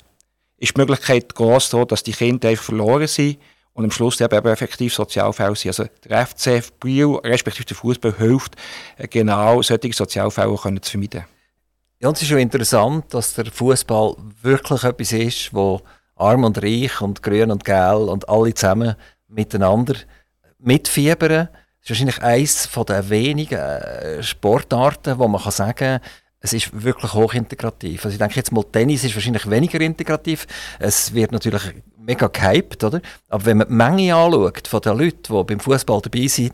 ist 0.59 0.77
die 0.77 0.81
Möglichkeit 0.81 1.35
groß, 1.35 1.77
dass 1.89 2.03
die 2.03 2.13
Kinder 2.13 2.49
einfach 2.49 2.65
verloren 2.65 3.07
sind 3.07 3.39
und 3.75 3.85
am 3.85 3.91
Schluss 3.93 4.21
eben 4.21 4.45
effektiv 4.45 4.93
Sozialfälle 4.93 5.55
sind. 5.55 5.69
Also 5.69 5.85
der 6.05 6.27
FC 6.27 6.63
Biel, 6.81 7.15
respektive 7.23 7.65
der 7.65 7.77
Fußball, 7.77 8.17
hilft, 8.19 8.57
äh, 8.97 9.07
genau 9.07 9.63
solche 9.63 9.93
Sozialfälle 9.93 10.57
zu 10.81 10.91
vermeiden. 10.91 11.25
Ja, 12.01 12.11
es 12.11 12.23
ist 12.23 12.29
schon 12.29 12.39
interessant, 12.39 13.13
dass 13.13 13.35
der 13.35 13.47
Fußball 13.47 14.15
wirklich 14.41 14.85
etwas 14.85 15.13
ist, 15.13 15.53
wo 15.53 15.81
arm 16.15 16.45
und 16.45 16.63
reich 16.63 17.01
und 17.01 17.25
grün 17.25 17.51
und 17.51 17.65
gelb 17.65 18.09
und 18.09 18.29
alle 18.29 18.55
zusammen 18.55 18.95
miteinander 19.27 19.97
mitfiebern. 20.61 21.49
Es 21.81 21.87
ist 21.87 21.91
wahrscheinlich 21.91 22.23
eines 22.23 22.71
der 22.87 23.11
wenigen 23.11 23.59
äh, 23.59 24.23
Sportarten, 24.23 25.19
wo 25.19 25.27
man 25.27 25.41
sagen 25.51 25.75
kann, 25.75 26.01
es 26.39 26.53
ist 26.53 26.85
wirklich 26.85 27.15
hochintegrativ. 27.15 28.05
Also 28.05 28.15
ich 28.15 28.19
denke 28.19 28.37
jetzt 28.37 28.53
mal, 28.53 28.63
Tennis 28.63 29.03
ist 29.03 29.17
wahrscheinlich 29.17 29.51
weniger 29.51 29.81
integrativ. 29.81 30.47
Es 30.79 31.13
wird 31.13 31.33
natürlich 31.33 31.63
mega 31.97 32.29
gehypt, 32.29 32.85
oder? 32.85 33.01
Aber 33.29 33.45
wenn 33.45 33.57
man 33.57 33.67
die 33.67 33.75
Menge 33.75 34.15
anschaut 34.15 34.69
von 34.69 34.81
den 34.83 34.99
Leuten, 34.99 35.37
die 35.37 35.45
beim 35.45 35.59
Fußball 35.59 36.01
dabei 36.01 36.29
sind, 36.29 36.53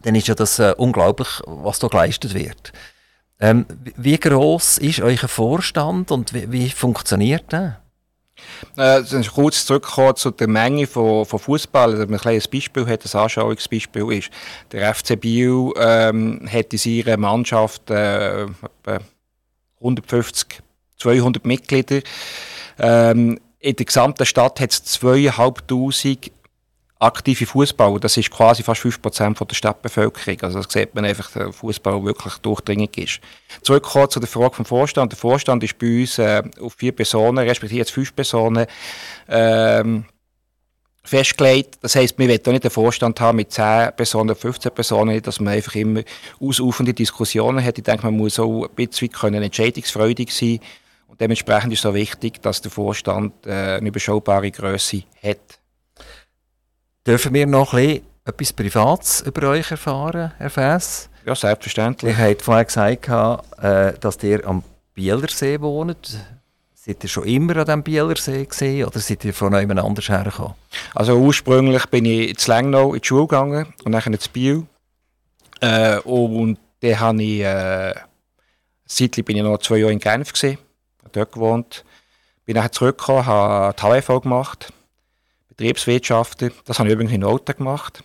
dann 0.00 0.14
ist 0.14 0.28
ja 0.28 0.34
das 0.34 0.58
äh, 0.60 0.72
unglaublich, 0.78 1.28
was 1.44 1.78
da 1.78 1.88
geleistet 1.88 2.32
wird. 2.32 2.72
Ähm, 3.38 3.66
wie 3.96 4.18
groß 4.18 4.78
ist 4.78 5.00
euer 5.00 5.28
Vorstand 5.28 6.10
und 6.10 6.32
wie, 6.32 6.50
wie 6.50 6.70
funktioniert 6.70 7.52
der? 7.52 7.80
Äh, 8.76 9.02
kurz 9.34 9.66
zurückkommen 9.66 10.16
zu 10.16 10.30
der 10.30 10.48
Menge 10.48 10.86
von, 10.86 11.24
von 11.24 11.38
Fußball. 11.38 11.92
Also, 11.92 12.02
ein 12.02 12.18
kleines 12.18 12.48
Beispiel 12.48 12.86
hat, 12.86 13.04
ein 13.04 13.20
Anschauungsbeispiel 13.20 14.12
ist, 14.12 14.30
der 14.72 14.94
FC 14.94 15.20
Biel 15.20 15.72
ähm, 15.78 16.48
hat 16.50 16.72
in 16.72 16.78
seiner 16.78 17.16
Mannschaft 17.16 17.90
äh, 17.90 18.46
150, 19.80 20.60
200 20.98 21.44
Mitglieder. 21.44 22.00
Ähm, 22.78 23.38
in 23.58 23.76
der 23.76 23.86
gesamten 23.86 24.26
Stadt 24.26 24.60
hat 24.60 24.70
es 24.70 24.84
2500 24.84 26.30
aktive 26.98 27.46
Fußball. 27.46 28.00
Das 28.00 28.16
ist 28.16 28.30
quasi 28.30 28.62
fast 28.62 28.82
5% 28.82 29.36
von 29.36 29.46
der 29.46 29.54
Stadtbevölkerung. 29.54 30.40
Also 30.42 30.62
das 30.62 30.72
sieht 30.72 30.94
man 30.94 31.04
einfach, 31.04 31.30
der 31.30 31.52
Fußball 31.52 32.02
wirklich 32.04 32.34
durchdringend 32.38 32.96
ist. 32.96 33.20
Zurückkommen 33.62 34.10
zu 34.10 34.20
der 34.20 34.28
Frage 34.28 34.54
vom 34.54 34.64
Vorstand. 34.64 35.12
Der 35.12 35.18
Vorstand 35.18 35.62
ist 35.64 35.78
bei 35.78 36.00
uns 36.00 36.18
äh, 36.18 36.42
auf 36.60 36.74
vier 36.74 36.92
Personen, 36.92 37.46
respektive 37.46 37.78
jetzt 37.78 37.92
fünf 37.92 38.14
Personen, 38.14 38.66
ähm, 39.28 40.06
festgelegt. 41.04 41.78
Das 41.82 41.94
heisst, 41.94 42.18
wir 42.18 42.28
wollen 42.28 42.40
auch 42.40 42.52
nicht 42.52 42.64
einen 42.64 42.70
Vorstand 42.70 43.20
haben 43.20 43.36
mit 43.36 43.52
10 43.52 43.92
Personen, 43.96 44.34
15 44.34 44.72
Personen, 44.72 45.22
dass 45.22 45.38
man 45.38 45.54
einfach 45.54 45.74
immer 45.74 46.02
ausufernde 46.40 46.94
Diskussionen 46.94 47.64
hat. 47.64 47.78
Ich 47.78 47.84
denke, 47.84 48.06
man 48.06 48.16
muss 48.16 48.38
auch 48.38 48.64
ein 48.64 48.74
bisschen 48.74 49.10
können 49.12 49.42
entscheidungsfreudig 49.42 50.32
sein. 50.32 50.60
Und 51.06 51.20
dementsprechend 51.20 51.72
ist 51.72 51.80
es 51.80 51.86
auch 51.86 51.94
wichtig, 51.94 52.42
dass 52.42 52.60
der 52.60 52.70
Vorstand 52.70 53.46
äh, 53.46 53.76
eine 53.76 53.88
überschaubare 53.88 54.50
Größe 54.50 55.04
hat. 55.22 55.60
Dürfen 57.06 57.34
wir 57.34 57.46
noch 57.46 57.72
ein 57.72 57.86
bisschen 57.86 58.06
etwas 58.24 58.52
Privates 58.52 59.20
über 59.20 59.50
euch 59.50 59.70
erfahren, 59.70 60.32
Herr 60.38 60.50
Fess? 60.50 61.08
Ja, 61.24 61.36
selbstverständlich. 61.36 62.18
Ihr 62.18 62.24
habt 62.30 62.42
vorher 62.42 62.64
gesagt, 62.64 63.08
äh, 63.62 63.92
dass 64.00 64.20
ihr 64.24 64.44
am 64.44 64.64
Bielersee 64.92 65.60
wohnt. 65.60 66.18
Seid 66.74 67.04
ihr 67.04 67.08
schon 67.08 67.24
immer 67.24 67.58
an 67.58 67.64
diesem 67.64 67.82
Bielersee 67.84 68.84
oder 68.84 68.98
seid 68.98 69.24
ihr 69.24 69.32
von 69.32 69.54
jemand 69.56 69.78
anders 69.78 70.08
hergekommen? 70.08 70.54
Also 70.96 71.16
ursprünglich 71.16 71.86
bin 71.86 72.06
ich 72.06 72.30
in 72.30 72.52
Lengnau 72.52 72.92
in 72.92 73.00
die 73.00 73.06
Schule 73.06 73.28
gegangen 73.28 73.72
und 73.84 73.92
dann 73.92 74.02
in 74.02 74.18
Biel. 74.32 74.66
Äh, 75.60 75.98
und 76.00 76.58
dann 76.80 77.00
habe 77.00 77.22
ich, 77.22 77.40
äh, 77.40 77.94
seitlich 78.84 79.24
bin 79.24 79.36
ich 79.36 79.44
noch 79.44 79.58
zwei 79.58 79.76
Jahre 79.76 79.92
in 79.92 80.00
Genf 80.00 80.32
gesehen, 80.32 80.58
dort 81.12 81.30
gewohnt. 81.30 81.84
Bin 82.44 82.56
dann 82.56 82.72
zurückgekommen, 82.72 83.26
habe 83.26 83.76
die 83.76 84.02
HV 84.02 84.22
gemacht 84.22 84.72
Betriebswirtschaften. 85.56 86.52
Das 86.64 86.78
habe 86.78 86.88
ich 86.88 86.94
übrigens 86.94 87.12
in 87.12 87.20
Noten 87.20 87.56
gemacht. 87.56 88.02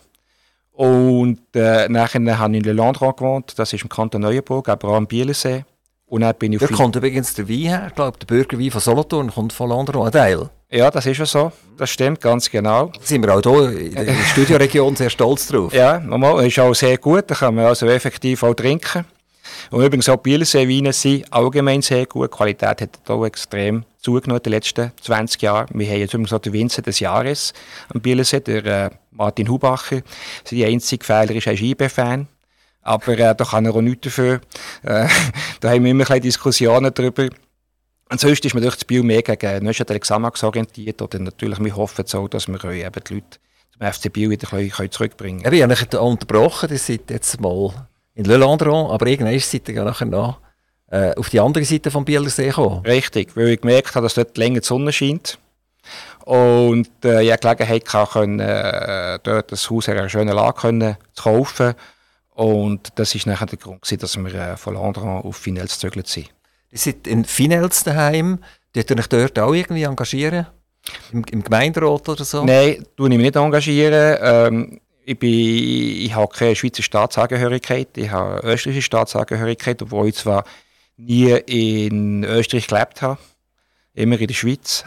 Und 0.72 1.40
äh, 1.54 1.88
nachher 1.88 2.38
habe 2.38 2.52
ich 2.52 2.58
in 2.58 2.64
Le 2.64 2.72
Landron 2.72 3.14
gewohnt, 3.14 3.52
das 3.56 3.72
ist 3.72 3.82
im 3.82 3.88
Kanton 3.88 4.22
Neuenburg, 4.22 4.68
aber 4.68 4.88
auch 4.88 4.96
am 4.96 5.06
Bielensee. 5.06 5.64
Und 6.06 6.22
dann 6.22 6.34
bin 6.34 6.52
ich 6.52 6.58
da 6.58 6.66
kommt 6.66 6.96
übrigens 6.96 7.34
der 7.34 7.48
Wein 7.48 7.56
her, 7.56 7.86
ich 7.88 7.94
glaube, 7.94 8.18
der 8.18 8.26
Bürgerwein 8.26 8.70
von 8.70 8.80
Solothurn 8.80 9.30
kommt 9.30 9.52
von 9.52 9.70
Landron, 9.70 10.06
ein 10.06 10.12
Teil. 10.12 10.50
Ja, 10.70 10.90
das 10.90 11.04
ist 11.06 11.18
ja 11.18 11.26
so. 11.26 11.52
Das 11.76 11.90
stimmt 11.90 12.20
ganz 12.20 12.50
genau. 12.50 12.86
Da 12.86 13.00
sind 13.02 13.22
wir 13.26 13.34
auch 13.34 13.42
hier 13.42 13.70
in 13.78 13.94
der 13.94 14.14
Studioregion 14.32 14.96
sehr 14.96 15.10
stolz 15.10 15.46
drauf. 15.48 15.72
Ja, 15.72 15.98
normal, 15.98 16.46
ist 16.46 16.58
auch 16.58 16.74
sehr 16.74 16.96
gut. 16.96 17.24
Da 17.30 17.34
kann 17.34 17.54
man 17.54 17.66
also 17.66 17.86
effektiv 17.86 18.42
auch 18.42 18.54
trinken. 18.54 19.04
Und 19.70 19.84
übrigens 19.84 20.08
auch 20.08 20.16
Bielensee-Weine 20.16 20.92
sind 20.92 21.30
allgemein 21.32 21.82
sehr 21.82 22.06
gut. 22.06 22.32
Die 22.32 22.36
Qualität 22.36 22.68
hat 22.68 22.88
hier 23.06 23.22
extrem 23.24 23.84
zugenommen 24.02 24.38
in 24.38 24.42
den 24.42 24.52
letzten 24.52 24.92
20 25.00 25.42
Jahren. 25.42 25.68
Wir 25.72 25.86
haben 25.88 25.98
jetzt 26.00 26.12
übrigens 26.12 26.32
auch 26.32 26.40
den 26.40 26.52
Winzer 26.52 26.82
des 26.82 27.00
Jahres 27.00 27.52
am 27.94 28.00
Bielensee, 28.00 28.40
der 28.40 28.64
äh, 28.64 28.90
Martin 29.12 29.48
Hubacher. 29.48 30.02
Sein 30.44 30.64
einziger 30.64 31.04
Fehler 31.04 31.36
ist, 31.36 31.46
er 31.46 31.52
ist 31.54 31.62
IB-Fan. 31.62 32.26
Aber 32.82 33.12
äh, 33.12 33.34
da 33.34 33.44
kann 33.44 33.64
er 33.64 33.74
auch 33.74 33.80
nichts 33.80 34.02
dafür. 34.02 34.40
Äh, 34.82 35.06
da 35.60 35.70
haben 35.70 35.84
wir 35.84 35.92
immer 35.92 36.10
ein 36.10 36.20
Diskussionen 36.20 36.92
darüber. 36.92 37.28
Ansonsten 38.08 38.48
ist 38.48 38.54
man 38.54 38.62
durch 38.62 38.74
das 38.74 38.84
Biel 38.84 39.02
mehr 39.02 39.22
gegen 39.22 39.64
Neustadt 39.64 39.98
Xamax 39.98 40.42
orientiert. 40.44 41.00
Oder 41.00 41.20
natürlich, 41.20 41.60
wir 41.60 41.76
hoffen 41.76 42.04
so, 42.06 42.26
dass 42.28 42.48
wir 42.48 42.62
eben 42.64 43.04
die 43.08 43.14
Leute 43.14 43.38
zum 43.70 43.92
FC 43.92 44.12
Biel 44.12 44.30
wieder 44.30 44.48
können, 44.48 44.90
zurückbringen 44.90 45.42
können. 45.44 45.54
Ich 45.54 45.62
habe 45.62 45.72
euch 45.72 45.94
unterbrochen, 45.94 46.70
ihr 46.70 46.78
seid 46.78 47.08
jetzt 47.10 47.40
mal 47.40 47.72
in 48.14 48.24
Le 48.24 48.36
Landron, 48.36 48.90
aber 48.90 49.06
irgendwann 49.06 49.38
seid 49.38 49.68
ihr 49.68 49.76
ja 49.76 49.84
nachher 49.84 50.06
noch 50.06 50.40
äh, 50.92 51.14
auf 51.16 51.30
die 51.30 51.40
andere 51.40 51.64
Seite 51.64 51.90
vom 51.90 52.04
Bielersee 52.04 52.48
gekommen. 52.48 52.84
Richtig, 52.84 53.34
weil 53.34 53.48
ich 53.48 53.60
gemerkt 53.62 53.94
habe, 53.94 54.04
dass 54.04 54.14
dort 54.14 54.36
länger 54.36 54.60
die 54.60 54.66
Sonne 54.66 54.92
scheint. 54.92 55.38
Und 56.26 56.90
äh, 57.04 57.22
ich 57.22 57.32
hatte 57.32 57.48
Gelegenheit, 57.56 58.10
können, 58.10 58.40
äh, 58.40 59.18
dort 59.22 59.50
das 59.50 59.70
Haus 59.70 59.88
in 59.88 59.98
einer 59.98 60.10
schönen 60.10 60.34
Lage 60.34 60.60
können, 60.60 60.96
zu 61.14 61.22
kaufen. 61.22 61.74
Und 62.34 62.90
das 62.96 63.14
war 63.14 63.32
nachher 63.32 63.46
der 63.46 63.58
Grund, 63.58 63.82
gewesen, 63.82 64.00
dass 64.00 64.16
wir 64.16 64.34
äh, 64.34 64.56
von 64.58 64.74
Landron 64.74 65.22
auf 65.22 65.36
Finels 65.36 65.72
gezögert 65.80 66.08
sind. 66.08 66.28
Ihr 66.70 66.78
seid 66.78 67.06
in 67.06 67.24
Finels 67.24 67.84
daheim. 67.84 68.38
Dürft 68.74 68.90
ihr 68.90 68.98
euch 68.98 69.08
dort 69.08 69.38
auch 69.38 69.54
irgendwie 69.54 69.84
engagieren? 69.84 70.46
Im, 71.10 71.24
Im, 71.30 71.42
Gemeinderat 71.42 72.08
oder 72.08 72.24
so? 72.24 72.44
Nein, 72.44 72.84
tue 72.96 73.08
ich 73.08 73.16
mich 73.16 73.26
nicht 73.26 73.36
engagieren. 73.36 74.18
Ähm, 74.20 74.80
ich, 75.04 75.18
bin, 75.18 75.30
ich 75.30 76.14
habe 76.14 76.32
keine 76.34 76.54
Schweizer 76.54 76.82
Staatsangehörigkeit, 76.82 77.96
ich 77.96 78.10
habe 78.10 78.40
österreichische 78.46 78.82
Staatsangehörigkeit, 78.82 79.80
obwohl 79.82 80.08
ich 80.08 80.16
zwar 80.16 80.44
nie 80.96 81.30
in 81.30 82.24
Österreich 82.24 82.66
gelebt 82.66 83.02
habe, 83.02 83.18
immer 83.94 84.20
in 84.20 84.26
der 84.26 84.34
Schweiz. 84.34 84.84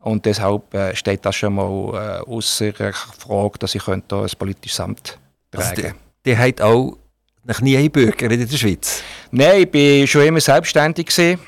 Und 0.00 0.24
deshalb 0.24 0.72
äh, 0.74 0.94
steht 0.94 1.24
das 1.26 1.36
schon 1.36 1.54
mal 1.54 2.22
äh, 2.24 2.30
außer 2.30 2.72
Frage, 2.72 3.58
dass 3.58 3.74
ich 3.74 3.84
könnte 3.84 4.16
ein 4.16 4.30
politisches 4.38 4.80
Amt 4.80 5.18
also 5.52 5.68
tragen 5.68 5.82
könnte. 5.82 5.88
Also 5.88 5.98
die, 6.24 6.30
die 6.30 6.36
hat 6.36 6.60
auch 6.60 6.96
noch 7.44 7.60
nie 7.60 7.76
einbürgert 7.76 8.32
in 8.32 8.48
der 8.48 8.56
Schweiz? 8.56 9.02
Nein, 9.30 9.68
ich 9.72 10.00
war 10.02 10.06
schon 10.06 10.22
immer 10.22 10.40
selbstständig. 10.40 11.06
Gewesen, 11.06 11.40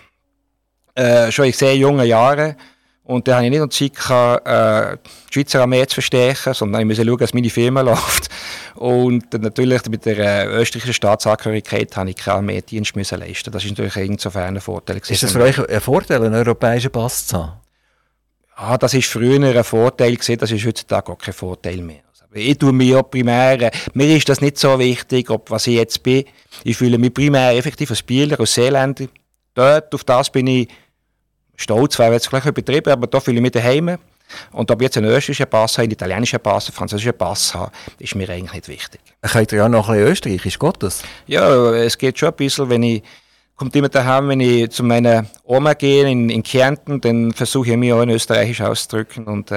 äh, 0.94 1.30
schon 1.30 1.46
in 1.46 1.52
sehr 1.52 1.76
jungen 1.76 2.06
Jahren. 2.06 2.56
Und 3.04 3.26
da 3.26 3.36
hatte 3.36 3.46
ich 3.46 3.50
nicht 3.50 3.60
noch 3.60 3.68
Zeit, 3.68 3.94
gehabt, 3.94 4.46
äh, 4.46 4.96
die 5.28 5.32
Schweizer 5.34 5.62
Armee 5.62 5.86
zu 5.86 5.94
verstärken, 5.94 6.54
sondern 6.54 6.82
ich 6.82 6.86
musste 6.86 7.04
schauen, 7.04 7.18
dass 7.18 7.34
meine 7.34 7.50
Firma 7.50 7.80
läuft. 7.82 8.28
Und 8.76 9.32
natürlich 9.32 9.84
mit 9.86 10.06
der 10.06 10.18
äh, 10.18 10.46
österreichischen 10.46 10.94
Staatsangehörigkeit 10.94 11.96
habe 11.96 12.10
ich 12.10 12.16
keinen 12.16 12.36
Armeedienst 12.36 12.94
müssen 12.94 13.18
leisten. 13.18 13.50
Das 13.50 13.64
ist 13.64 13.70
natürlich 13.70 13.96
insofern 13.96 14.54
ein 14.54 14.60
Vorteil. 14.60 14.98
Ist 14.98 15.22
das 15.22 15.32
für 15.32 15.42
euch 15.42 15.58
ein 15.58 15.80
Vorteil, 15.80 16.22
einen 16.22 16.34
europäischen 16.34 16.90
Pass 16.90 17.26
zu 17.26 17.38
haben? 17.38 17.52
Ja, 18.60 18.76
das 18.76 18.94
war 18.94 19.00
früher 19.00 19.40
ein 19.42 19.64
Vorteil, 19.64 20.14
gewesen, 20.14 20.38
das 20.38 20.50
ist 20.50 20.66
heutzutage 20.66 21.10
auch 21.10 21.18
kein 21.18 21.32
Vorteil 21.32 21.78
mehr. 21.78 22.02
Also, 22.10 22.26
ich 22.34 22.58
tue 22.58 22.72
mir 22.72 22.96
ja 22.96 23.02
primär, 23.02 23.60
äh, 23.60 23.70
mir 23.94 24.14
ist 24.14 24.28
das 24.28 24.40
nicht 24.40 24.58
so 24.58 24.78
wichtig, 24.78 25.30
ob 25.30 25.50
was 25.50 25.66
ich 25.66 25.76
jetzt 25.76 26.02
bin. 26.02 26.24
Ich 26.62 26.76
fühle 26.76 26.98
mich 26.98 27.14
primär 27.14 27.56
effektiv 27.56 27.90
als 27.90 28.00
Spieler, 28.00 28.38
als 28.38 28.54
Seeländer. 28.54 29.06
Dort, 29.54 29.94
auf 29.94 30.04
das 30.04 30.30
bin 30.30 30.46
ich 30.46 30.68
stolz 31.60 31.98
wäre 31.98 32.12
jetzt 32.12 32.30
gleich 32.30 32.46
übertrieben, 32.46 32.90
aber 32.90 33.06
da 33.06 33.20
fühle 33.20 33.36
ich 33.36 33.42
mich 33.42 33.52
daheim. 33.52 33.98
Und 34.52 34.70
ob 34.70 34.80
ich 34.80 34.86
jetzt 34.86 34.96
einen 34.96 35.08
österreichischen 35.08 35.48
Pass 35.48 35.72
habe, 35.74 35.84
einen 35.84 35.92
italienischen 35.92 36.38
Pass, 36.40 36.66
einen 36.66 36.74
französischen 36.74 37.14
Pass 37.14 37.54
habe, 37.54 37.72
ist 37.98 38.14
mir 38.14 38.28
eigentlich 38.28 38.52
nicht 38.52 38.68
wichtig. 38.68 39.00
Könnt 39.22 39.52
ihr 39.52 39.58
ja 39.58 39.68
noch 39.68 39.88
ein 39.88 39.96
bisschen 39.96 40.12
österreichisch, 40.12 40.58
geht 40.58 40.82
das? 40.82 41.02
Ja, 41.26 41.72
es 41.74 41.98
geht 41.98 42.18
schon 42.18 42.28
ein 42.28 42.36
bisschen, 42.36 42.70
wenn 42.70 42.82
ich 42.82 43.02
kommt 43.60 43.76
immer 43.76 43.90
daheim, 43.90 44.28
wenn 44.28 44.40
ich 44.40 44.70
zu 44.70 44.82
meiner 44.82 45.26
Oma 45.44 45.74
gehe 45.74 46.08
in, 46.08 46.30
in 46.30 46.42
Kärnten, 46.42 46.98
dann 46.98 47.32
versuche 47.32 47.72
ich 47.72 47.76
mich 47.76 47.92
auch 47.92 48.00
in 48.00 48.08
Österreichisch 48.08 48.62
auszudrücken. 48.62 49.26
Und 49.26 49.50
äh, 49.50 49.56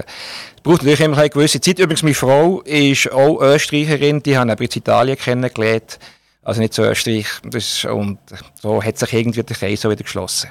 es 0.58 0.62
braucht 0.62 0.82
natürlich 0.82 1.00
immer 1.00 1.18
eine 1.18 1.30
gewisse 1.30 1.62
Zeit. 1.62 1.80
Übrigens, 1.80 2.04
meine 2.04 2.14
Frau 2.14 2.60
ist 2.64 3.10
auch 3.14 3.40
Österreicherin, 3.42 4.22
die 4.22 4.38
haben 4.38 4.50
aber 4.50 4.62
in 4.62 4.70
Italien 4.74 5.18
kennengelernt, 5.18 6.00
also 6.42 6.60
nicht 6.60 6.74
zu 6.74 6.82
Österreich. 6.82 7.28
Das, 7.46 7.86
und 7.86 8.20
so 8.62 8.84
hat 8.84 8.98
sich 8.98 9.14
irgendwie 9.14 9.42
der 9.42 9.56
Kreis 9.56 9.86
auch 9.86 9.92
wieder 9.92 10.04
geschlossen. 10.04 10.50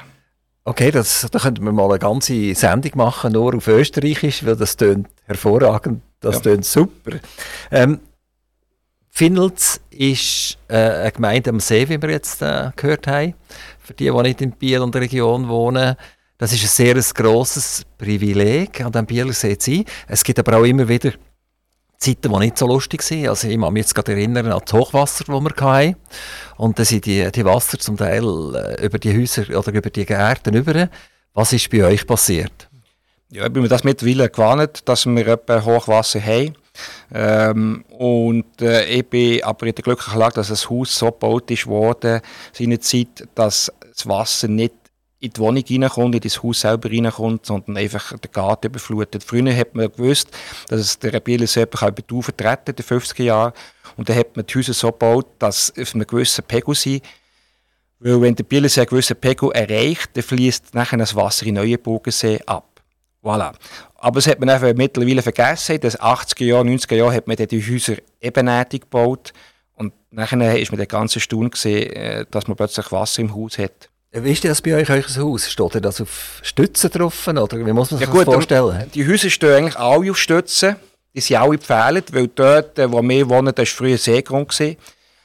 Okay, 0.64 0.92
das, 0.92 1.26
da 1.30 1.38
könnten 1.40 1.64
wir 1.64 1.72
mal 1.72 1.90
eine 1.90 1.98
ganze 1.98 2.54
Sendung 2.54 2.92
machen, 2.94 3.32
nur 3.32 3.56
auf 3.56 3.66
Österreichisch, 3.66 4.46
weil 4.46 4.54
das 4.54 4.76
tönt 4.76 5.08
hervorragend, 5.24 6.02
das 6.20 6.36
ja. 6.36 6.40
tönt 6.42 6.64
super. 6.64 7.18
Ähm, 7.70 7.98
Finnels 9.10 9.80
ist 9.90 10.58
äh, 10.68 10.76
eine 10.76 11.12
Gemeinde 11.12 11.50
am 11.50 11.60
See, 11.60 11.88
wie 11.88 12.00
wir 12.00 12.10
jetzt 12.10 12.40
äh, 12.42 12.70
gehört 12.76 13.06
haben. 13.08 13.34
Für 13.80 13.92
die, 13.92 14.04
die 14.04 14.22
nicht 14.22 14.40
in 14.40 14.52
Biel 14.52 14.80
und 14.80 14.94
der 14.94 15.02
Region 15.02 15.48
wohnen, 15.48 15.96
das 16.38 16.52
ist 16.52 16.62
ein 16.62 16.68
sehr 16.68 16.94
grosses 17.12 17.82
Privileg, 17.98 18.80
an 18.80 18.92
dem 18.92 19.04
Bieler 19.06 19.32
See 19.32 19.58
zu 19.58 19.70
sein. 19.70 19.84
Es 20.06 20.22
gibt 20.22 20.38
aber 20.38 20.58
auch 20.58 20.64
immer 20.64 20.88
wieder 20.88 21.12
Zeiten, 22.02 22.32
die 22.32 22.38
nicht 22.38 22.58
so 22.58 22.66
lustig 22.66 23.08
waren. 23.10 23.28
Also 23.28 23.48
ich 23.48 23.58
kann 23.58 23.72
mich 23.72 23.82
jetzt 23.82 23.94
gerade 23.94 24.12
erinnern 24.12 24.50
an 24.50 24.60
das 24.64 24.72
Hochwasser, 24.72 25.24
das 25.24 25.40
wir 25.40 25.50
hatten. 25.50 25.96
Und 26.56 26.78
dann 26.78 26.86
sind 26.86 27.06
die, 27.06 27.30
die 27.30 27.44
Wasser 27.44 27.78
zum 27.78 27.96
Teil 27.96 28.24
äh, 28.54 28.84
über 28.84 28.98
die 28.98 29.16
Häuser 29.16 29.42
oder 29.56 29.72
über 29.72 29.90
die 29.90 30.04
Gärten 30.04 30.54
über. 30.54 30.88
Was 31.34 31.52
ist 31.52 31.70
bei 31.70 31.84
euch 31.84 32.06
passiert? 32.06 32.68
Ja, 33.30 33.46
ich 33.46 33.52
bin 33.52 33.62
mir 33.62 33.68
das 33.68 33.84
mittlerweile 33.84 34.28
gewarnt, 34.28 34.86
dass 34.86 35.06
wir 35.06 35.26
etwa 35.26 35.64
Hochwasser 35.64 36.20
haben. 36.20 36.54
Ähm, 37.14 37.84
und 37.90 38.60
äh, 38.60 38.84
ich 38.86 39.08
bin 39.08 39.42
aber 39.42 39.66
in 39.66 39.74
der 39.74 39.82
glücklichen 39.82 40.18
Lage, 40.18 40.34
dass 40.34 40.48
das 40.48 40.68
Haus 40.68 40.94
so 40.94 41.06
gebaut 41.06 41.50
seinerzeit, 42.52 43.28
dass 43.34 43.72
das 43.94 44.08
Wasser 44.08 44.48
nicht 44.48 44.74
in 45.22 45.30
die 45.30 45.40
Wohnung 45.40 45.62
reinkommt, 45.68 46.14
in 46.16 46.20
das 46.20 46.42
Haus 46.42 46.60
selber 46.60 46.90
reinkommt, 46.90 47.46
sondern 47.46 47.76
einfach 47.76 48.18
den 48.18 48.32
Garten 48.32 48.66
überflutet. 48.66 49.22
Früher 49.22 49.54
hat 49.56 49.74
man 49.74 49.90
gewusst, 49.90 50.28
dass 50.68 50.80
es 50.80 50.98
der 50.98 51.20
Bielersee 51.20 51.62
über 51.62 51.92
die 51.92 52.12
Ufer 52.14 52.36
treten 52.36 52.70
in 52.70 52.76
den 52.76 52.84
50er 52.84 53.22
Jahren. 53.22 53.52
Und 53.96 54.08
dann 54.08 54.16
hat 54.16 54.36
man 54.36 54.44
die 54.44 54.54
Häuser 54.54 54.74
so 54.74 54.90
gebaut, 54.90 55.26
dass 55.38 55.72
auf 55.78 55.94
einem 55.94 56.06
gewissen 56.08 56.42
Pegel 56.44 56.74
sind. 56.74 57.04
Weil 58.00 58.20
wenn 58.20 58.34
der 58.34 58.42
Bielersee 58.42 58.80
einen 58.80 58.88
gewissen 58.88 59.14
Pegel 59.14 59.52
erreicht, 59.52 60.10
dann 60.14 60.24
fließt 60.24 60.74
nachher 60.74 60.98
das 60.98 61.14
Wasser 61.14 61.46
in 61.46 61.54
Neuenburgensee 61.54 62.40
ab. 62.44 62.82
Voilà. 63.22 63.52
Aber 63.94 64.18
es 64.18 64.26
hat 64.26 64.40
man 64.40 64.50
einfach 64.50 64.74
mittlerweile 64.74 65.22
vergessen. 65.22 65.76
In 65.76 65.82
den 65.82 65.92
80er 65.92 66.44
Jahren, 66.44 66.68
90er 66.68 66.96
Jahren 66.96 67.14
hat 67.14 67.28
man 67.28 67.36
die 67.36 67.62
Häuser 67.62 67.94
ebenerdig 68.20 68.82
gebaut. 68.82 69.32
Und 69.76 69.92
nachher 70.10 70.58
ist 70.58 70.72
man 70.72 70.78
der 70.78 70.88
ganze 70.88 71.20
Stunde 71.20 71.50
gesehen, 71.50 71.92
äh, 71.92 72.26
dass 72.28 72.48
man 72.48 72.56
plötzlich 72.56 72.90
Wasser 72.90 73.22
im 73.22 73.36
Haus 73.36 73.56
hat. 73.58 73.88
Wie 74.14 74.32
ist 74.32 74.44
das 74.44 74.60
bei 74.60 74.74
euch, 74.74 74.90
euer 74.90 75.02
Haus? 75.02 75.50
Steht 75.50 75.82
das 75.82 76.00
auf 76.02 76.40
Stützen 76.42 76.90
drauf? 76.90 77.26
Oder 77.26 77.56
wie 77.56 77.72
muss 77.72 77.90
man 77.90 77.98
sich 77.98 78.06
ja, 78.06 78.12
gut, 78.12 78.26
das 78.26 78.34
vorstellen? 78.34 78.90
Die 78.94 79.08
Häuser 79.08 79.30
stehen 79.30 79.54
eigentlich 79.54 79.78
alle 79.78 80.10
auf 80.10 80.18
Stützen. 80.18 80.76
Die 81.14 81.20
sind 81.20 81.36
alle 81.36 81.52
gepfählt, 81.52 82.12
weil 82.12 82.28
dort, 82.28 82.78
äh, 82.78 82.92
wo 82.92 83.02
wir 83.02 83.28
wohnen, 83.30 83.54
das 83.54 83.70
war 83.70 83.76
früher 83.76 83.96
Seegrund. 83.96 84.50
Gewesen. 84.50 84.76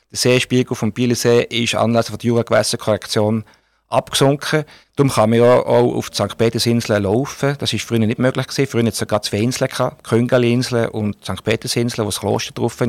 Der 0.09 0.17
Seespiegel 0.17 0.73
vom 0.73 0.93
Bielensee 0.93 1.43
ist 1.43 1.75
anlässlich 1.75 2.17
der 2.17 2.27
Juragewässerkorrektion 2.27 3.43
abgesunken. 3.89 4.65
Darum 4.95 5.11
kann 5.11 5.29
man 5.29 5.39
ja 5.39 5.59
auch 5.59 5.95
auf 5.95 6.09
die 6.09 6.15
St. 6.15 6.37
Petersinsel 6.37 6.99
laufen. 6.99 7.55
Das 7.59 7.71
war 7.71 7.79
früher 7.79 7.99
nicht 7.99 8.19
möglich. 8.19 8.47
Gewesen. 8.47 8.67
Früher 8.67 8.81
hatte 8.81 8.89
es 8.89 8.97
sogar 8.97 9.21
zwei 9.21 9.37
Inseln, 9.37 9.69
Köngali-Insel 10.03 10.87
und 10.87 11.23
St. 11.23 11.43
Petersinsel, 11.43 12.03
wo 12.03 12.09
das 12.09 12.19
Kloster 12.19 12.53
drauf 12.53 12.79
war. 12.79 12.87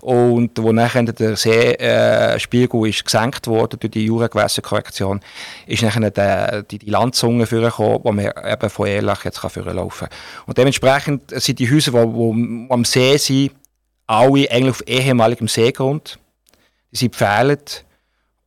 Und 0.00 0.50
wo 0.58 0.72
nachher 0.72 1.02
der 1.02 1.36
Seespiegel 1.36 2.86
äh, 2.86 2.90
gesenkt 2.90 3.46
wurde 3.46 3.76
durch 3.76 3.90
die 3.90 4.06
Juragewässerkorrektion, 4.06 5.20
ist 5.66 5.82
nachher 5.82 6.10
der, 6.10 6.62
die, 6.62 6.78
die 6.78 6.90
Landzunge 6.90 7.46
vorgekommen, 7.46 8.00
wo 8.02 8.12
man 8.12 8.32
eben 8.44 8.70
von 8.70 8.86
Erlach 8.86 9.24
jetzt 9.24 9.42
laufen 9.42 10.08
kann. 10.08 10.18
Und 10.46 10.58
dementsprechend 10.58 11.30
sind 11.40 11.58
die 11.58 11.70
Häuser, 11.70 11.92
die 11.92 12.66
am 12.70 12.84
See 12.84 13.16
sind, 13.18 13.52
alle 14.06 14.50
eigentlich 14.50 14.70
auf 14.70 14.86
ehemaligem 14.86 15.48
Seegrund. 15.48 16.18
Die 16.92 16.96
sind 16.96 17.12
gepfählt 17.12 17.84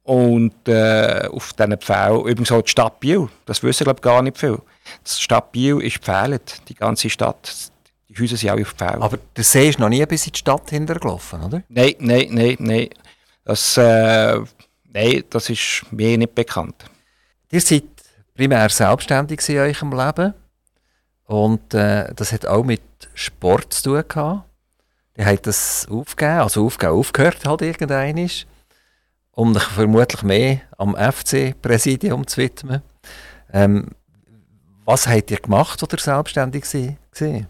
und 0.09 0.67
äh, 0.67 1.29
auf 1.31 1.53
diesen 1.53 1.77
Pfählen, 1.77 2.21
übrigens 2.21 2.51
auch 2.51 2.63
die 2.63 2.71
Stadt 2.71 2.99
Biel, 2.99 3.29
das 3.45 3.61
wissen 3.61 3.83
glaube 3.83 3.99
ich 3.99 4.01
gar 4.01 4.23
nicht 4.23 4.39
viel. 4.39 4.57
Die 5.05 5.21
Stadt 5.21 5.51
Biel 5.51 5.79
ist 5.83 6.03
gepfählt, 6.03 6.67
die 6.67 6.73
ganze 6.73 7.11
Stadt. 7.11 7.71
Die 8.07 8.19
Häuser 8.19 8.35
sind 8.35 8.49
alle 8.49 8.63
auf 8.63 8.71
Pfählen. 8.71 9.03
Aber 9.03 9.19
der 9.35 9.43
See 9.43 9.69
ist 9.69 9.77
noch 9.77 9.87
nie 9.87 10.03
bis 10.07 10.25
in 10.25 10.33
die 10.33 10.39
Stadt 10.39 10.67
hintergelaufen, 10.71 11.43
oder? 11.43 11.61
Nein, 11.69 11.93
nein, 11.99 12.27
nein, 12.31 12.55
nein. 12.57 12.89
Das, 13.45 13.77
äh, 13.77 14.39
nein, 14.91 15.23
das 15.29 15.47
ist 15.51 15.85
mir 15.91 16.17
nicht 16.17 16.33
bekannt. 16.33 16.85
Ihr 17.51 17.61
seid 17.61 17.83
primär 18.33 18.69
selbstständig 18.69 19.47
in 19.47 19.59
eurem 19.59 19.91
Leben 19.91 20.33
und 21.25 21.71
äh, 21.75 22.11
das 22.15 22.31
hat 22.31 22.47
auch 22.47 22.63
mit 22.63 22.81
Sport 23.13 23.73
zu 23.75 23.83
tun 23.83 24.03
gehabt. 24.07 24.49
Ihr 25.15 25.25
habt 25.27 25.45
das 25.45 25.87
aufgegeben, 25.87 26.39
also 26.39 26.65
aufgegeben, 26.65 26.97
aufgehört 26.97 27.45
halt 27.45 27.61
irgendein 27.61 28.27
um 29.33 29.53
dich 29.53 29.63
vermutlich 29.63 30.23
mehr 30.23 30.61
am 30.77 30.95
FC-Präsidium 30.95 32.27
zu 32.27 32.37
widmen. 32.37 32.81
Ähm, 33.53 33.87
was 34.85 35.07
habt 35.07 35.31
ihr 35.31 35.37
gemacht 35.37 35.81
oder 35.83 35.97
selbstständig 35.97 36.63
gewesen? 36.63 37.47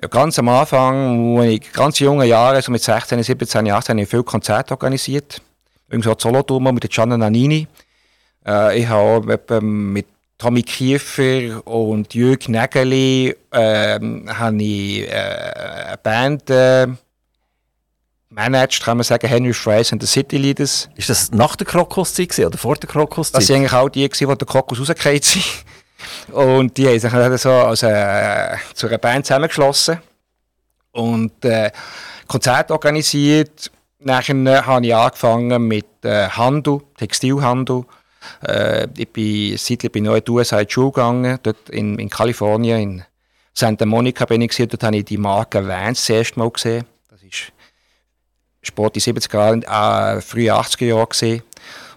Ja, 0.00 0.08
ganz 0.08 0.38
am 0.38 0.48
Anfang, 0.48 1.38
als 1.38 1.50
ich 1.50 1.72
ganz 1.72 1.98
junge 1.98 2.24
Jahre, 2.24 2.60
so 2.62 2.72
mit 2.72 2.82
16, 2.82 3.22
17, 3.22 3.70
18, 3.70 3.92
habe 3.92 4.02
ich 4.02 4.08
viele 4.08 4.24
Konzerte 4.24 4.72
organisiert. 4.72 5.40
Irgendwie 5.88 6.08
so 6.08 6.16
Solothurm 6.18 6.74
mit 6.74 6.88
Gianna 6.90 7.16
Nannini. 7.16 7.66
Äh, 8.46 8.80
ich 8.80 8.88
habe 8.88 9.60
mit 9.60 10.06
Tommy 10.38 10.62
Kiefer 10.62 11.64
und 11.66 12.14
Jürg 12.14 12.48
Nägeli 12.48 13.36
äh, 13.52 14.00
habe 14.26 14.56
ich 14.62 15.08
äh, 15.08 15.12
eine 15.12 15.98
Band 16.02 16.50
äh, 16.50 16.88
managed, 18.32 18.82
kann 18.82 18.96
man 18.96 19.04
sagen, 19.04 19.28
Henry 19.28 19.52
Fries 19.52 19.92
and 19.92 20.02
the 20.02 20.06
City 20.06 20.38
Leaders. 20.38 20.88
Ist 20.96 21.10
das 21.10 21.30
nach 21.30 21.56
der 21.56 21.66
Krokuszeit 21.66 22.38
oder 22.38 22.58
vor 22.58 22.76
der 22.76 22.88
Krokuszeit? 22.88 23.42
Das 23.42 23.48
waren 23.48 23.58
eigentlich 23.58 23.72
auch 23.72 23.88
die, 23.88 24.08
die 24.08 24.26
der 24.26 24.36
Krokus 24.46 24.80
rausgefallen 24.80 25.22
sind. 25.22 25.44
Und 26.32 26.76
die 26.76 26.88
haben 26.88 26.98
sich 26.98 27.10
dann 27.10 27.38
so 27.38 27.50
also, 27.50 27.86
äh, 27.86 28.56
zu 28.74 28.88
einer 28.88 28.98
Band 28.98 29.26
zusammengeschlossen 29.26 29.98
und 30.92 31.44
äh, 31.44 31.70
Konzerte 32.26 32.72
organisiert. 32.72 33.70
Nachher 34.00 34.34
äh, 34.34 34.62
habe 34.62 34.86
ich 34.86 34.94
angefangen 34.94 35.68
mit 35.68 35.86
äh, 36.04 36.28
Handel, 36.28 36.80
Textilhandel. 36.96 37.84
Äh, 38.44 38.88
ich 38.96 39.08
bin 39.12 39.56
seitlich 39.56 39.92
bin 39.92 40.06
ich 40.06 40.10
in 40.10 40.24
die 40.24 40.30
USA 40.30 40.60
in 40.60 40.66
die 40.66 40.72
Schule 40.72 40.90
gegangen, 40.90 41.38
dort 41.42 41.68
in, 41.70 41.98
in 41.98 42.08
Kalifornien, 42.08 42.80
in 42.80 43.04
Santa 43.54 43.84
Monica 43.84 44.24
bin 44.24 44.40
ich 44.40 44.48
gesehen, 44.48 44.68
dort 44.68 44.82
habe 44.82 44.96
ich 44.96 45.04
die 45.04 45.18
Marke 45.18 45.66
Vans 45.66 46.00
das 46.00 46.10
erste 46.10 46.38
Mal 46.38 46.50
gesehen. 46.50 46.84
Sport 48.62 48.96
in 48.96 49.02
70er 49.02 49.34
Jahren, 49.34 49.62
äh, 49.62 50.20
frühe 50.20 50.52
80er 50.52 50.86
Jahre 50.86 51.08
gesehen. 51.08 51.42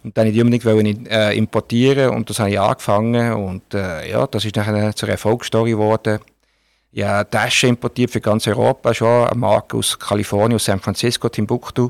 Und 0.04 0.18
dann 0.18 0.28
wollte 0.28 0.56
ich 0.56 0.66
unbedingt 0.66 1.08
äh, 1.08 1.34
importieren 1.34 2.12
und 2.12 2.30
das 2.30 2.40
habe 2.40 2.52
ich 2.52 2.60
angefangen 2.60 3.34
und 3.34 3.74
äh, 3.74 4.12
ja, 4.12 4.28
das 4.28 4.46
ist 4.46 4.56
nachher 4.56 4.96
zur 4.96 5.10
Erfolgsstory 5.10 5.72
geworden. 5.72 6.20
Ja, 6.92 7.24
Taschen 7.24 7.70
importiert 7.70 8.12
für 8.12 8.22
ganz 8.22 8.48
Europa 8.48 8.94
schon, 8.94 9.28
eine 9.28 9.36
Marke 9.40 9.78
aus 9.78 9.98
Kalifornien, 9.98 10.56
aus 10.56 10.66
San 10.66 10.80
Francisco, 10.80 11.28
Timbuktu. 11.28 11.90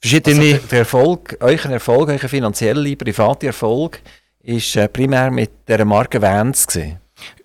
Verschiedene 0.00 0.54
also 0.54 0.66
der 0.68 0.78
Erfolg, 0.80 1.36
euer 1.40 1.64
Erfolg, 1.64 2.08
euer 2.10 2.18
finanzieller, 2.18 2.96
privater 2.96 3.48
Erfolg, 3.48 4.00
ist 4.42 4.76
äh, 4.76 4.88
primär 4.88 5.30
mit 5.30 5.50
der 5.66 5.84
Marke 5.84 6.22
Vans 6.22 6.66
gewesen. 6.66 7.00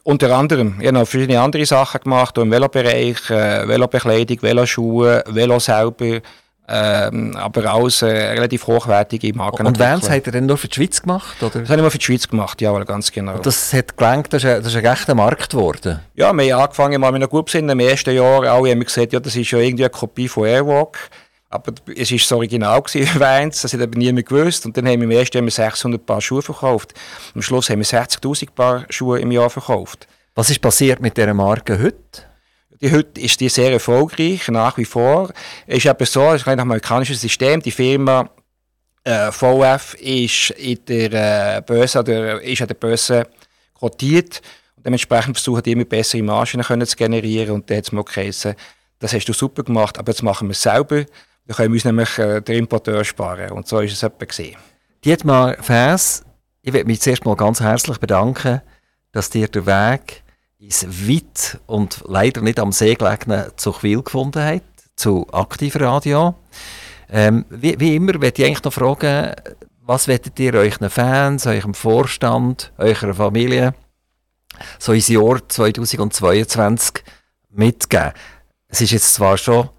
Unter 0.06 0.36
anderem, 0.36 0.76
ich 0.82 0.88
habe 0.88 1.06
verschiedene 1.06 1.39
andere 1.39 1.66
Sachen 1.66 2.02
gemacht, 2.02 2.38
im 2.38 2.52
Velobereich, 2.52 3.30
äh, 3.30 3.66
Velobekleidung, 3.68 4.42
Veloschuhe, 4.42 5.24
Velo 5.28 5.60
selber, 5.60 6.20
ähm, 6.68 7.36
aber 7.38 7.74
alles 7.74 8.02
äh, 8.02 8.08
relativ 8.08 8.68
hochwertige 8.68 9.34
Marken. 9.34 9.66
Und 9.66 9.80
Vans 9.80 10.10
hat 10.10 10.26
er 10.26 10.34
denn 10.34 10.46
nur 10.46 10.58
für 10.58 10.68
die 10.68 10.76
Schweiz 10.76 11.02
gemacht? 11.02 11.42
Oder? 11.42 11.62
Das 11.62 11.70
habe 11.70 11.76
ich 11.76 11.82
nur 11.82 11.92
für 11.92 11.98
die 12.00 12.04
Schweiz 12.04 12.28
gemacht, 12.28 12.62
ja, 12.62 12.78
ganz 12.84 13.13
genau. 13.13 13.36
Und 13.36 13.46
das 13.46 13.72
hat 13.72 13.96
gelangt, 13.96 14.34
das 14.34 14.44
ist, 14.44 14.50
ein, 14.50 14.63
das 14.63 14.74
ist 14.74 14.78
ein 14.78 14.86
echter 14.86 15.16
Markt 15.16 15.52
geworden? 15.52 16.00
Ja, 16.16 16.34
wir 16.34 16.54
haben 16.54 16.63
angefangen, 16.63 17.00
mal 17.00 17.12
mit 17.13 17.22
einer 17.22 17.30
gut 17.30 17.50
Sinn, 17.50 17.70
im 17.70 17.80
ersten 17.80 18.13
Jahr, 18.13 18.44
alle 18.44 18.72
haben 18.72 18.84
gesagt, 18.84 19.13
ja, 19.13 19.22
das 19.22 19.36
ist 19.38 19.52
ja 19.52 19.60
irgendwie 19.60 19.84
eine 19.84 19.89
Kopie 19.89 20.28
von 20.28 20.48
Airwalk. 20.48 20.98
Aber 21.54 21.72
es 21.96 22.10
war 22.12 22.18
das 22.18 22.32
Original 22.32 22.82
gewesen, 22.82 23.20
Vans, 23.20 23.62
das 23.62 23.74
hat 23.74 23.82
aber 23.82 23.98
niemand 23.98 24.26
gewusst. 24.26 24.66
Und 24.66 24.76
dann 24.76 24.88
haben 24.88 25.00
wir 25.00 25.04
im 25.04 25.12
ersten 25.12 25.38
Jahr 25.38 25.52
600 25.52 26.04
Paar 26.04 26.20
Schuhe 26.20 26.42
verkauft. 26.42 26.94
Am 27.36 27.44
Schluss 27.44 27.70
haben 27.70 27.80
wir 27.80 27.86
60'000 27.86 28.52
Paar 28.52 28.86
Schuhe 28.89 29.20
im 29.20 29.32
Jahr 29.32 29.52
verkauft. 29.52 30.08
Was 30.34 30.50
ist 30.50 30.62
passiert 30.62 31.00
mit 31.00 31.16
dieser 31.16 31.36
Marke 31.36 31.80
heute? 31.80 32.24
Die, 32.82 32.92
heute 32.92 33.22
ist 33.22 33.39
die 33.39 33.50
sehr 33.50 33.72
erfolgreich, 33.72 34.48
nach 34.48 34.78
wie 34.80 34.86
vor. 34.86 35.32
Es 35.68 35.78
ist 35.78 35.86
eben 35.86 36.06
so, 36.06 36.32
es 36.32 36.42
ist 36.42 36.48
ein 36.48 36.60
amerikanisches 36.60 37.22
System. 37.22 37.62
Die 37.62 37.72
Firma 37.72 38.28
äh, 39.04 39.32
VF 39.32 39.94
ist 40.00 40.50
in 40.52 40.80
der 40.88 41.58
äh, 41.58 41.62
Börse, 41.62 42.00
oder 42.00 42.42
ist 42.42 42.62
an 42.63 42.68
der 42.68 42.76
Börse 42.76 43.28
quotiert. 43.78 44.42
Und 44.76 44.88
dementsprechend 44.88 45.38
versuchen 45.38 45.62
die 45.62 45.74
immer 45.74 45.86
bessere 45.86 46.24
Margen 46.24 46.63
zu 46.63 46.98
generieren. 46.98 47.52
Und 47.52 47.70
da 47.70 47.76
hat 47.76 47.84
es 47.84 47.92
mal 47.92 48.04
geheißen, 48.04 48.56
das 48.98 49.13
hast 49.13 49.26
du 49.26 49.34
super 49.34 49.62
gemacht, 49.62 50.00
aber 50.00 50.12
jetzt 50.12 50.24
machen 50.24 50.48
wir 50.48 50.54
es 50.54 50.63
selber. 50.63 51.06
Dann 51.45 51.56
können 51.58 51.73
wir 51.73 51.77
uns 51.77 51.86
nämlich 51.86 52.17
äh, 52.19 52.41
den 52.41 52.60
Importeur 52.60 53.03
sparen. 53.03 53.51
Und 53.51 53.67
so 53.67 53.79
ist 53.79 53.93
es 53.93 54.03
etwa 54.03 54.25
gesehen. 54.25 54.58
Dietmar 55.03 55.56
Fäs, 55.62 56.23
ich 56.62 56.71
möchte 56.71 56.88
mich 56.88 57.01
zuerst 57.01 57.25
mal 57.25 57.36
ganz 57.36 57.60
herzlich 57.60 57.97
bedanken, 57.97 58.62
dass 59.12 59.29
dir 59.29 59.47
der 59.47 59.65
Weg 59.65 60.23
ins 60.58 60.86
weit 60.86 61.60
und 61.65 62.03
leider 62.08 62.41
nicht 62.41 62.60
am 62.60 62.71
See 62.71 62.95
gelegene 62.95 63.51
Zuchwil 63.58 64.01
gefunden 64.01 64.43
hat, 64.43 64.63
zu 64.95 65.27
Aktivradio. 65.32 66.36
Ähm, 67.10 67.45
wie, 67.49 67.77
wie 67.79 67.95
immer 67.95 68.17
möchte 68.17 68.41
ich 68.41 68.47
eigentlich 68.47 68.63
noch 68.63 68.73
fragen, 68.73 69.36
was 69.82 70.08
werdet 70.08 70.39
ihr 70.39 70.53
euren 70.53 70.89
Fans, 70.89 71.45
eurem 71.45 71.73
Vorstand, 71.73 72.71
eurer 72.77 73.13
Familie 73.13 73.73
so 74.79 74.93
ins 74.93 75.10
Jahr 75.10 75.47
2022 75.47 77.03
mitgeben? 77.49 78.13
Es 78.69 78.79
ist 78.79 78.91
jetzt 78.91 79.13
zwar 79.13 79.38
schon 79.38 79.69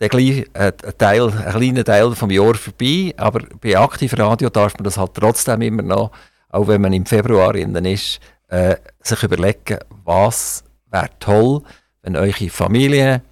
der 0.00 0.08
gleich, 0.08 0.46
äh, 0.52 0.72
Teil, 0.96 1.30
ein 1.30 1.52
kleiner 1.52 1.84
Teil 1.84 2.14
vom 2.14 2.30
Jahr 2.30 2.54
vorbei, 2.54 3.14
aber 3.16 3.40
bei 3.60 3.76
Aktivradio 3.76 4.48
darf 4.48 4.74
man 4.74 4.84
das 4.84 4.96
halt 4.96 5.14
trotzdem 5.14 5.60
immer 5.62 5.82
noch, 5.82 6.12
auch 6.50 6.68
wenn 6.68 6.80
man 6.80 6.92
im 6.92 7.04
Februar 7.04 7.54
innen 7.54 7.84
ist, 7.84 8.20
äh, 8.48 8.76
sich 9.00 9.22
überlegen, 9.22 9.78
was 10.04 10.64
wäre 10.90 11.10
toll, 11.18 11.62
wenn 12.02 12.16
eure 12.16 12.48
Familie, 12.48 13.22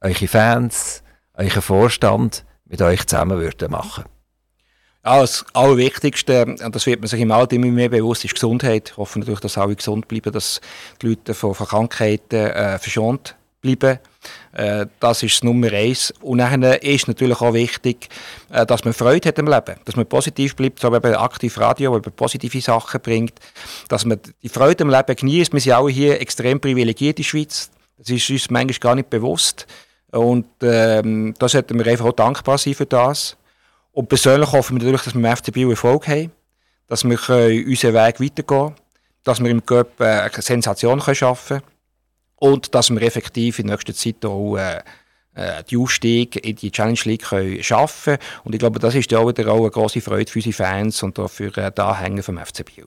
eure 0.00 0.28
Fans, 0.28 1.02
euer 1.34 1.62
Vorstand 1.62 2.44
mit 2.66 2.82
euch 2.82 3.06
zusammen 3.06 3.38
würden 3.38 3.70
machen. 3.70 4.04
Ja, 5.04 5.20
das 5.20 5.44
Allerwichtigste, 5.52 6.44
und 6.44 6.74
das 6.74 6.86
wird 6.86 7.00
man 7.00 7.08
sich 7.08 7.20
im 7.20 7.32
Alter 7.32 7.56
immer 7.56 7.66
mehr 7.66 7.88
bewusst, 7.88 8.24
ist 8.24 8.34
Gesundheit. 8.34 8.90
Ich 8.90 8.96
hoffe 8.96 9.18
natürlich, 9.18 9.40
dass 9.40 9.58
alle 9.58 9.74
gesund 9.74 10.06
bleiben, 10.06 10.32
dass 10.32 10.60
die 11.00 11.08
Leute 11.08 11.34
von, 11.34 11.54
von 11.54 11.66
Krankheiten 11.66 12.36
äh, 12.36 12.78
verschont 12.78 13.34
bleiben. 13.62 13.98
Äh, 14.52 14.86
das 15.00 15.22
ist 15.22 15.42
Nummer 15.42 15.72
eins. 15.72 16.12
Und 16.20 16.38
dann 16.38 16.62
ist 16.62 17.08
natürlich 17.08 17.40
auch 17.40 17.54
wichtig, 17.54 18.08
äh, 18.50 18.66
dass 18.66 18.84
man 18.84 18.92
Freude 18.92 19.28
hat 19.28 19.38
im 19.38 19.46
Leben, 19.46 19.76
dass 19.84 19.96
man 19.96 20.06
positiv 20.06 20.54
bleibt, 20.56 20.80
so 20.80 20.92
wie 20.92 20.96
aktiv 20.96 21.58
Radio, 21.58 21.92
man 21.92 22.02
positive 22.02 22.60
Sachen 22.60 23.00
bringt, 23.00 23.34
dass 23.88 24.04
man 24.04 24.20
die 24.42 24.48
Freude 24.50 24.84
im 24.84 24.90
Leben 24.90 25.16
genießt. 25.16 25.52
Wir 25.52 25.60
sind 25.60 25.72
alle 25.72 25.90
hier 25.90 26.20
extrem 26.20 26.60
privilegiert 26.60 27.18
in 27.18 27.22
der 27.22 27.28
Schweiz. 27.28 27.70
Das 27.96 28.10
ist 28.10 28.28
uns 28.28 28.50
manchmal 28.50 28.78
gar 28.78 28.94
nicht 28.96 29.08
bewusst. 29.08 29.66
Und 30.10 30.46
ähm, 30.60 31.34
da 31.38 31.48
sollten 31.48 31.78
wir 31.78 31.90
einfach 31.90 32.04
auch 32.04 32.12
dankbar 32.12 32.58
sein 32.58 32.74
für 32.74 32.84
das. 32.84 33.36
Und 33.92 34.08
persönlich 34.08 34.52
hoffen 34.52 34.76
wir 34.76 34.84
natürlich, 34.84 35.02
dass 35.02 35.14
wir 35.14 35.30
im 35.30 35.36
FC 35.36 35.52
Bio 35.52 35.70
Erfolg 35.70 36.08
haben, 36.08 36.32
dass 36.88 37.04
wir 37.04 37.18
unseren 37.66 37.94
Weg 37.94 38.20
weitergehen 38.20 38.46
können 38.46 38.74
dass 39.24 39.40
wir 39.40 39.50
im 39.50 39.64
Cup 39.64 40.00
äh, 40.00 40.04
eine 40.04 40.30
Sensation 40.42 41.00
schaffen 41.00 41.58
können 41.58 41.71
und 42.42 42.74
dass 42.74 42.90
wir 42.90 43.00
effektiv 43.02 43.60
in 43.60 43.66
nächster 43.66 43.94
Zeit 43.94 44.24
auch 44.24 44.56
äh, 44.56 44.78
äh, 45.34 45.62
die 45.70 45.76
Aufstieg 45.76 46.44
in 46.44 46.56
die 46.56 46.72
Challenge 46.72 46.98
League 47.04 47.22
können 47.22 47.62
schaffen 47.62 48.16
Und 48.42 48.52
ich 48.52 48.58
glaube, 48.58 48.80
das 48.80 48.96
ist 48.96 49.12
ja 49.12 49.20
auch, 49.20 49.28
wieder 49.28 49.48
auch 49.52 49.60
eine 49.60 49.70
grosse 49.70 50.00
Freude 50.00 50.28
für 50.28 50.40
unsere 50.40 50.52
Fans 50.52 51.04
und 51.04 51.16
auch 51.20 51.30
für 51.30 51.56
äh, 51.56 51.70
die 51.70 51.80
Anhänger 51.80 52.24
vom 52.24 52.38
FC 52.38 52.64
Biel. 52.64 52.86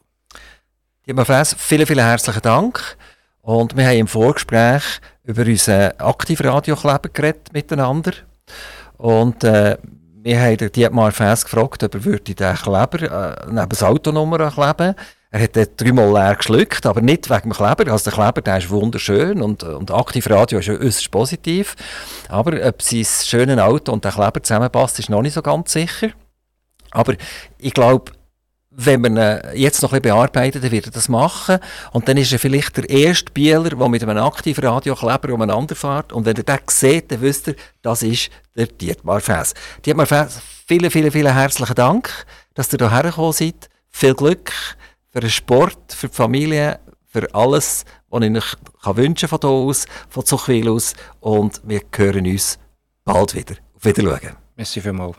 Lieber 1.06 1.24
Fans, 1.24 1.56
vielen, 1.58 1.88
vielen 1.88 2.04
herzlichen 2.06 2.42
Dank. 2.42 2.98
Und 3.44 3.78
wir 3.78 3.88
haben 3.88 3.98
im 3.98 4.08
Vorgespräch 4.08 4.84
über 5.24 5.44
unseren 5.44 5.98
Aktivradiokleber 6.00 7.10
geredet 7.14 7.54
miteinander. 7.54 8.12
Und 8.98 9.46
äh, 9.46 9.78
wir 10.22 10.42
haben 10.42 10.72
Dietmar 10.74 11.14
Fäs 11.14 11.46
gefragt, 11.46 11.82
ob 11.82 11.96
er 11.96 12.20
den 12.20 12.56
Kleber 12.56 13.02
äh, 13.02 13.46
neben 13.50 13.70
das 13.70 13.84
Autonummer 13.84 14.52
kleben 14.52 14.96
Er 15.36 15.42
hat 15.42 15.56
den 15.58 15.68
dreimal 15.76 16.14
leer 16.14 16.36
geschluckt, 16.38 16.86
aber 16.86 17.02
nicht 17.02 17.30
wegen 17.30 17.50
dem 17.50 17.52
Kleber. 17.52 17.92
Also 17.92 18.10
der 18.10 18.14
Kleber 18.14 18.42
der 18.42 18.58
ist 18.58 18.70
wunderschön 18.70 19.42
und, 19.42 19.64
und 19.64 19.92
Aktivradio 19.92 20.60
ist 20.60 20.70
äußerst 20.70 21.12
positiv. 21.12 21.76
Aber 22.30 22.66
ob 22.66 22.82
sein 22.82 23.04
schönes 23.04 23.60
Auto 23.60 23.92
und 23.92 24.06
der 24.06 24.14
Kleber 24.14 24.42
zusammenpasst, 24.42 24.98
ist 25.00 25.10
noch 25.10 25.22
nicht 25.22 25.34
so 25.34 25.42
ganz 25.42 25.74
sicher. 25.74 26.12
Aber 26.92 27.16
ich 27.58 27.74
glaube, 27.74 28.14
wenn 28.72 29.02
man 29.02 29.18
ihn 29.18 29.42
jetzt 29.56 29.82
noch 29.82 29.92
ein 29.92 30.02
bisschen 30.02 30.16
bearbeitet, 30.16 30.64
dann 30.64 30.72
wird 30.72 30.86
er 30.86 30.94
das 30.94 31.10
machen. 31.10 31.60
Und 31.92 32.08
dann 32.08 32.16
ist 32.16 32.32
er 32.32 32.40
vielleicht 32.40 32.78
der 32.78 32.90
erste 32.90 33.30
Bieler, 33.34 33.72
der 33.72 33.90
mit 33.90 34.04
einem 34.04 34.24
aktiven 34.24 34.64
Radiokleber 34.64 35.34
umeinander 35.34 35.76
fährt. 35.76 36.14
Und 36.14 36.26
wenn 36.26 36.38
er 36.38 36.44
den 36.44 36.60
sieht, 36.68 37.12
dann 37.12 37.20
wisst 37.20 37.50
ihr, 37.50 37.56
das 37.82 38.04
ist 38.04 38.30
der 38.56 38.68
Dietmar 38.68 39.20
Fäs. 39.20 39.54
Dietmar 39.86 40.06
Fäs, 40.06 40.40
vielen, 40.66 40.90
vielen, 40.90 41.12
vielen 41.12 41.34
herzlichen 41.34 41.76
Dank, 41.76 42.26
dass 42.54 42.72
ihr 42.72 42.80
hierher 42.80 43.04
gekommen 43.04 43.34
seid. 43.34 43.70
Viel 43.90 44.14
Glück 44.14 44.54
für 45.16 45.22
den 45.22 45.30
Sport, 45.30 45.94
für 45.94 46.10
die 46.10 46.14
Familie, 46.14 46.78
für 47.06 47.34
alles, 47.34 47.86
was 48.10 48.22
ich 48.22 48.36
euch 48.36 48.56
kann 48.84 48.98
wünschen 48.98 49.30
von 49.30 49.40
hier 49.40 49.50
aus, 49.50 49.86
von 50.10 50.26
Zuchwil 50.26 50.68
aus. 50.68 50.94
Und 51.22 51.62
wir 51.64 51.84
hören 51.96 52.28
uns 52.28 52.60
bald 53.06 53.34
wieder. 53.34 53.56
Auf 53.78 53.86
Wiedersehen. 53.86 54.36
Merci 54.58 54.82
vielmals. 54.82 55.14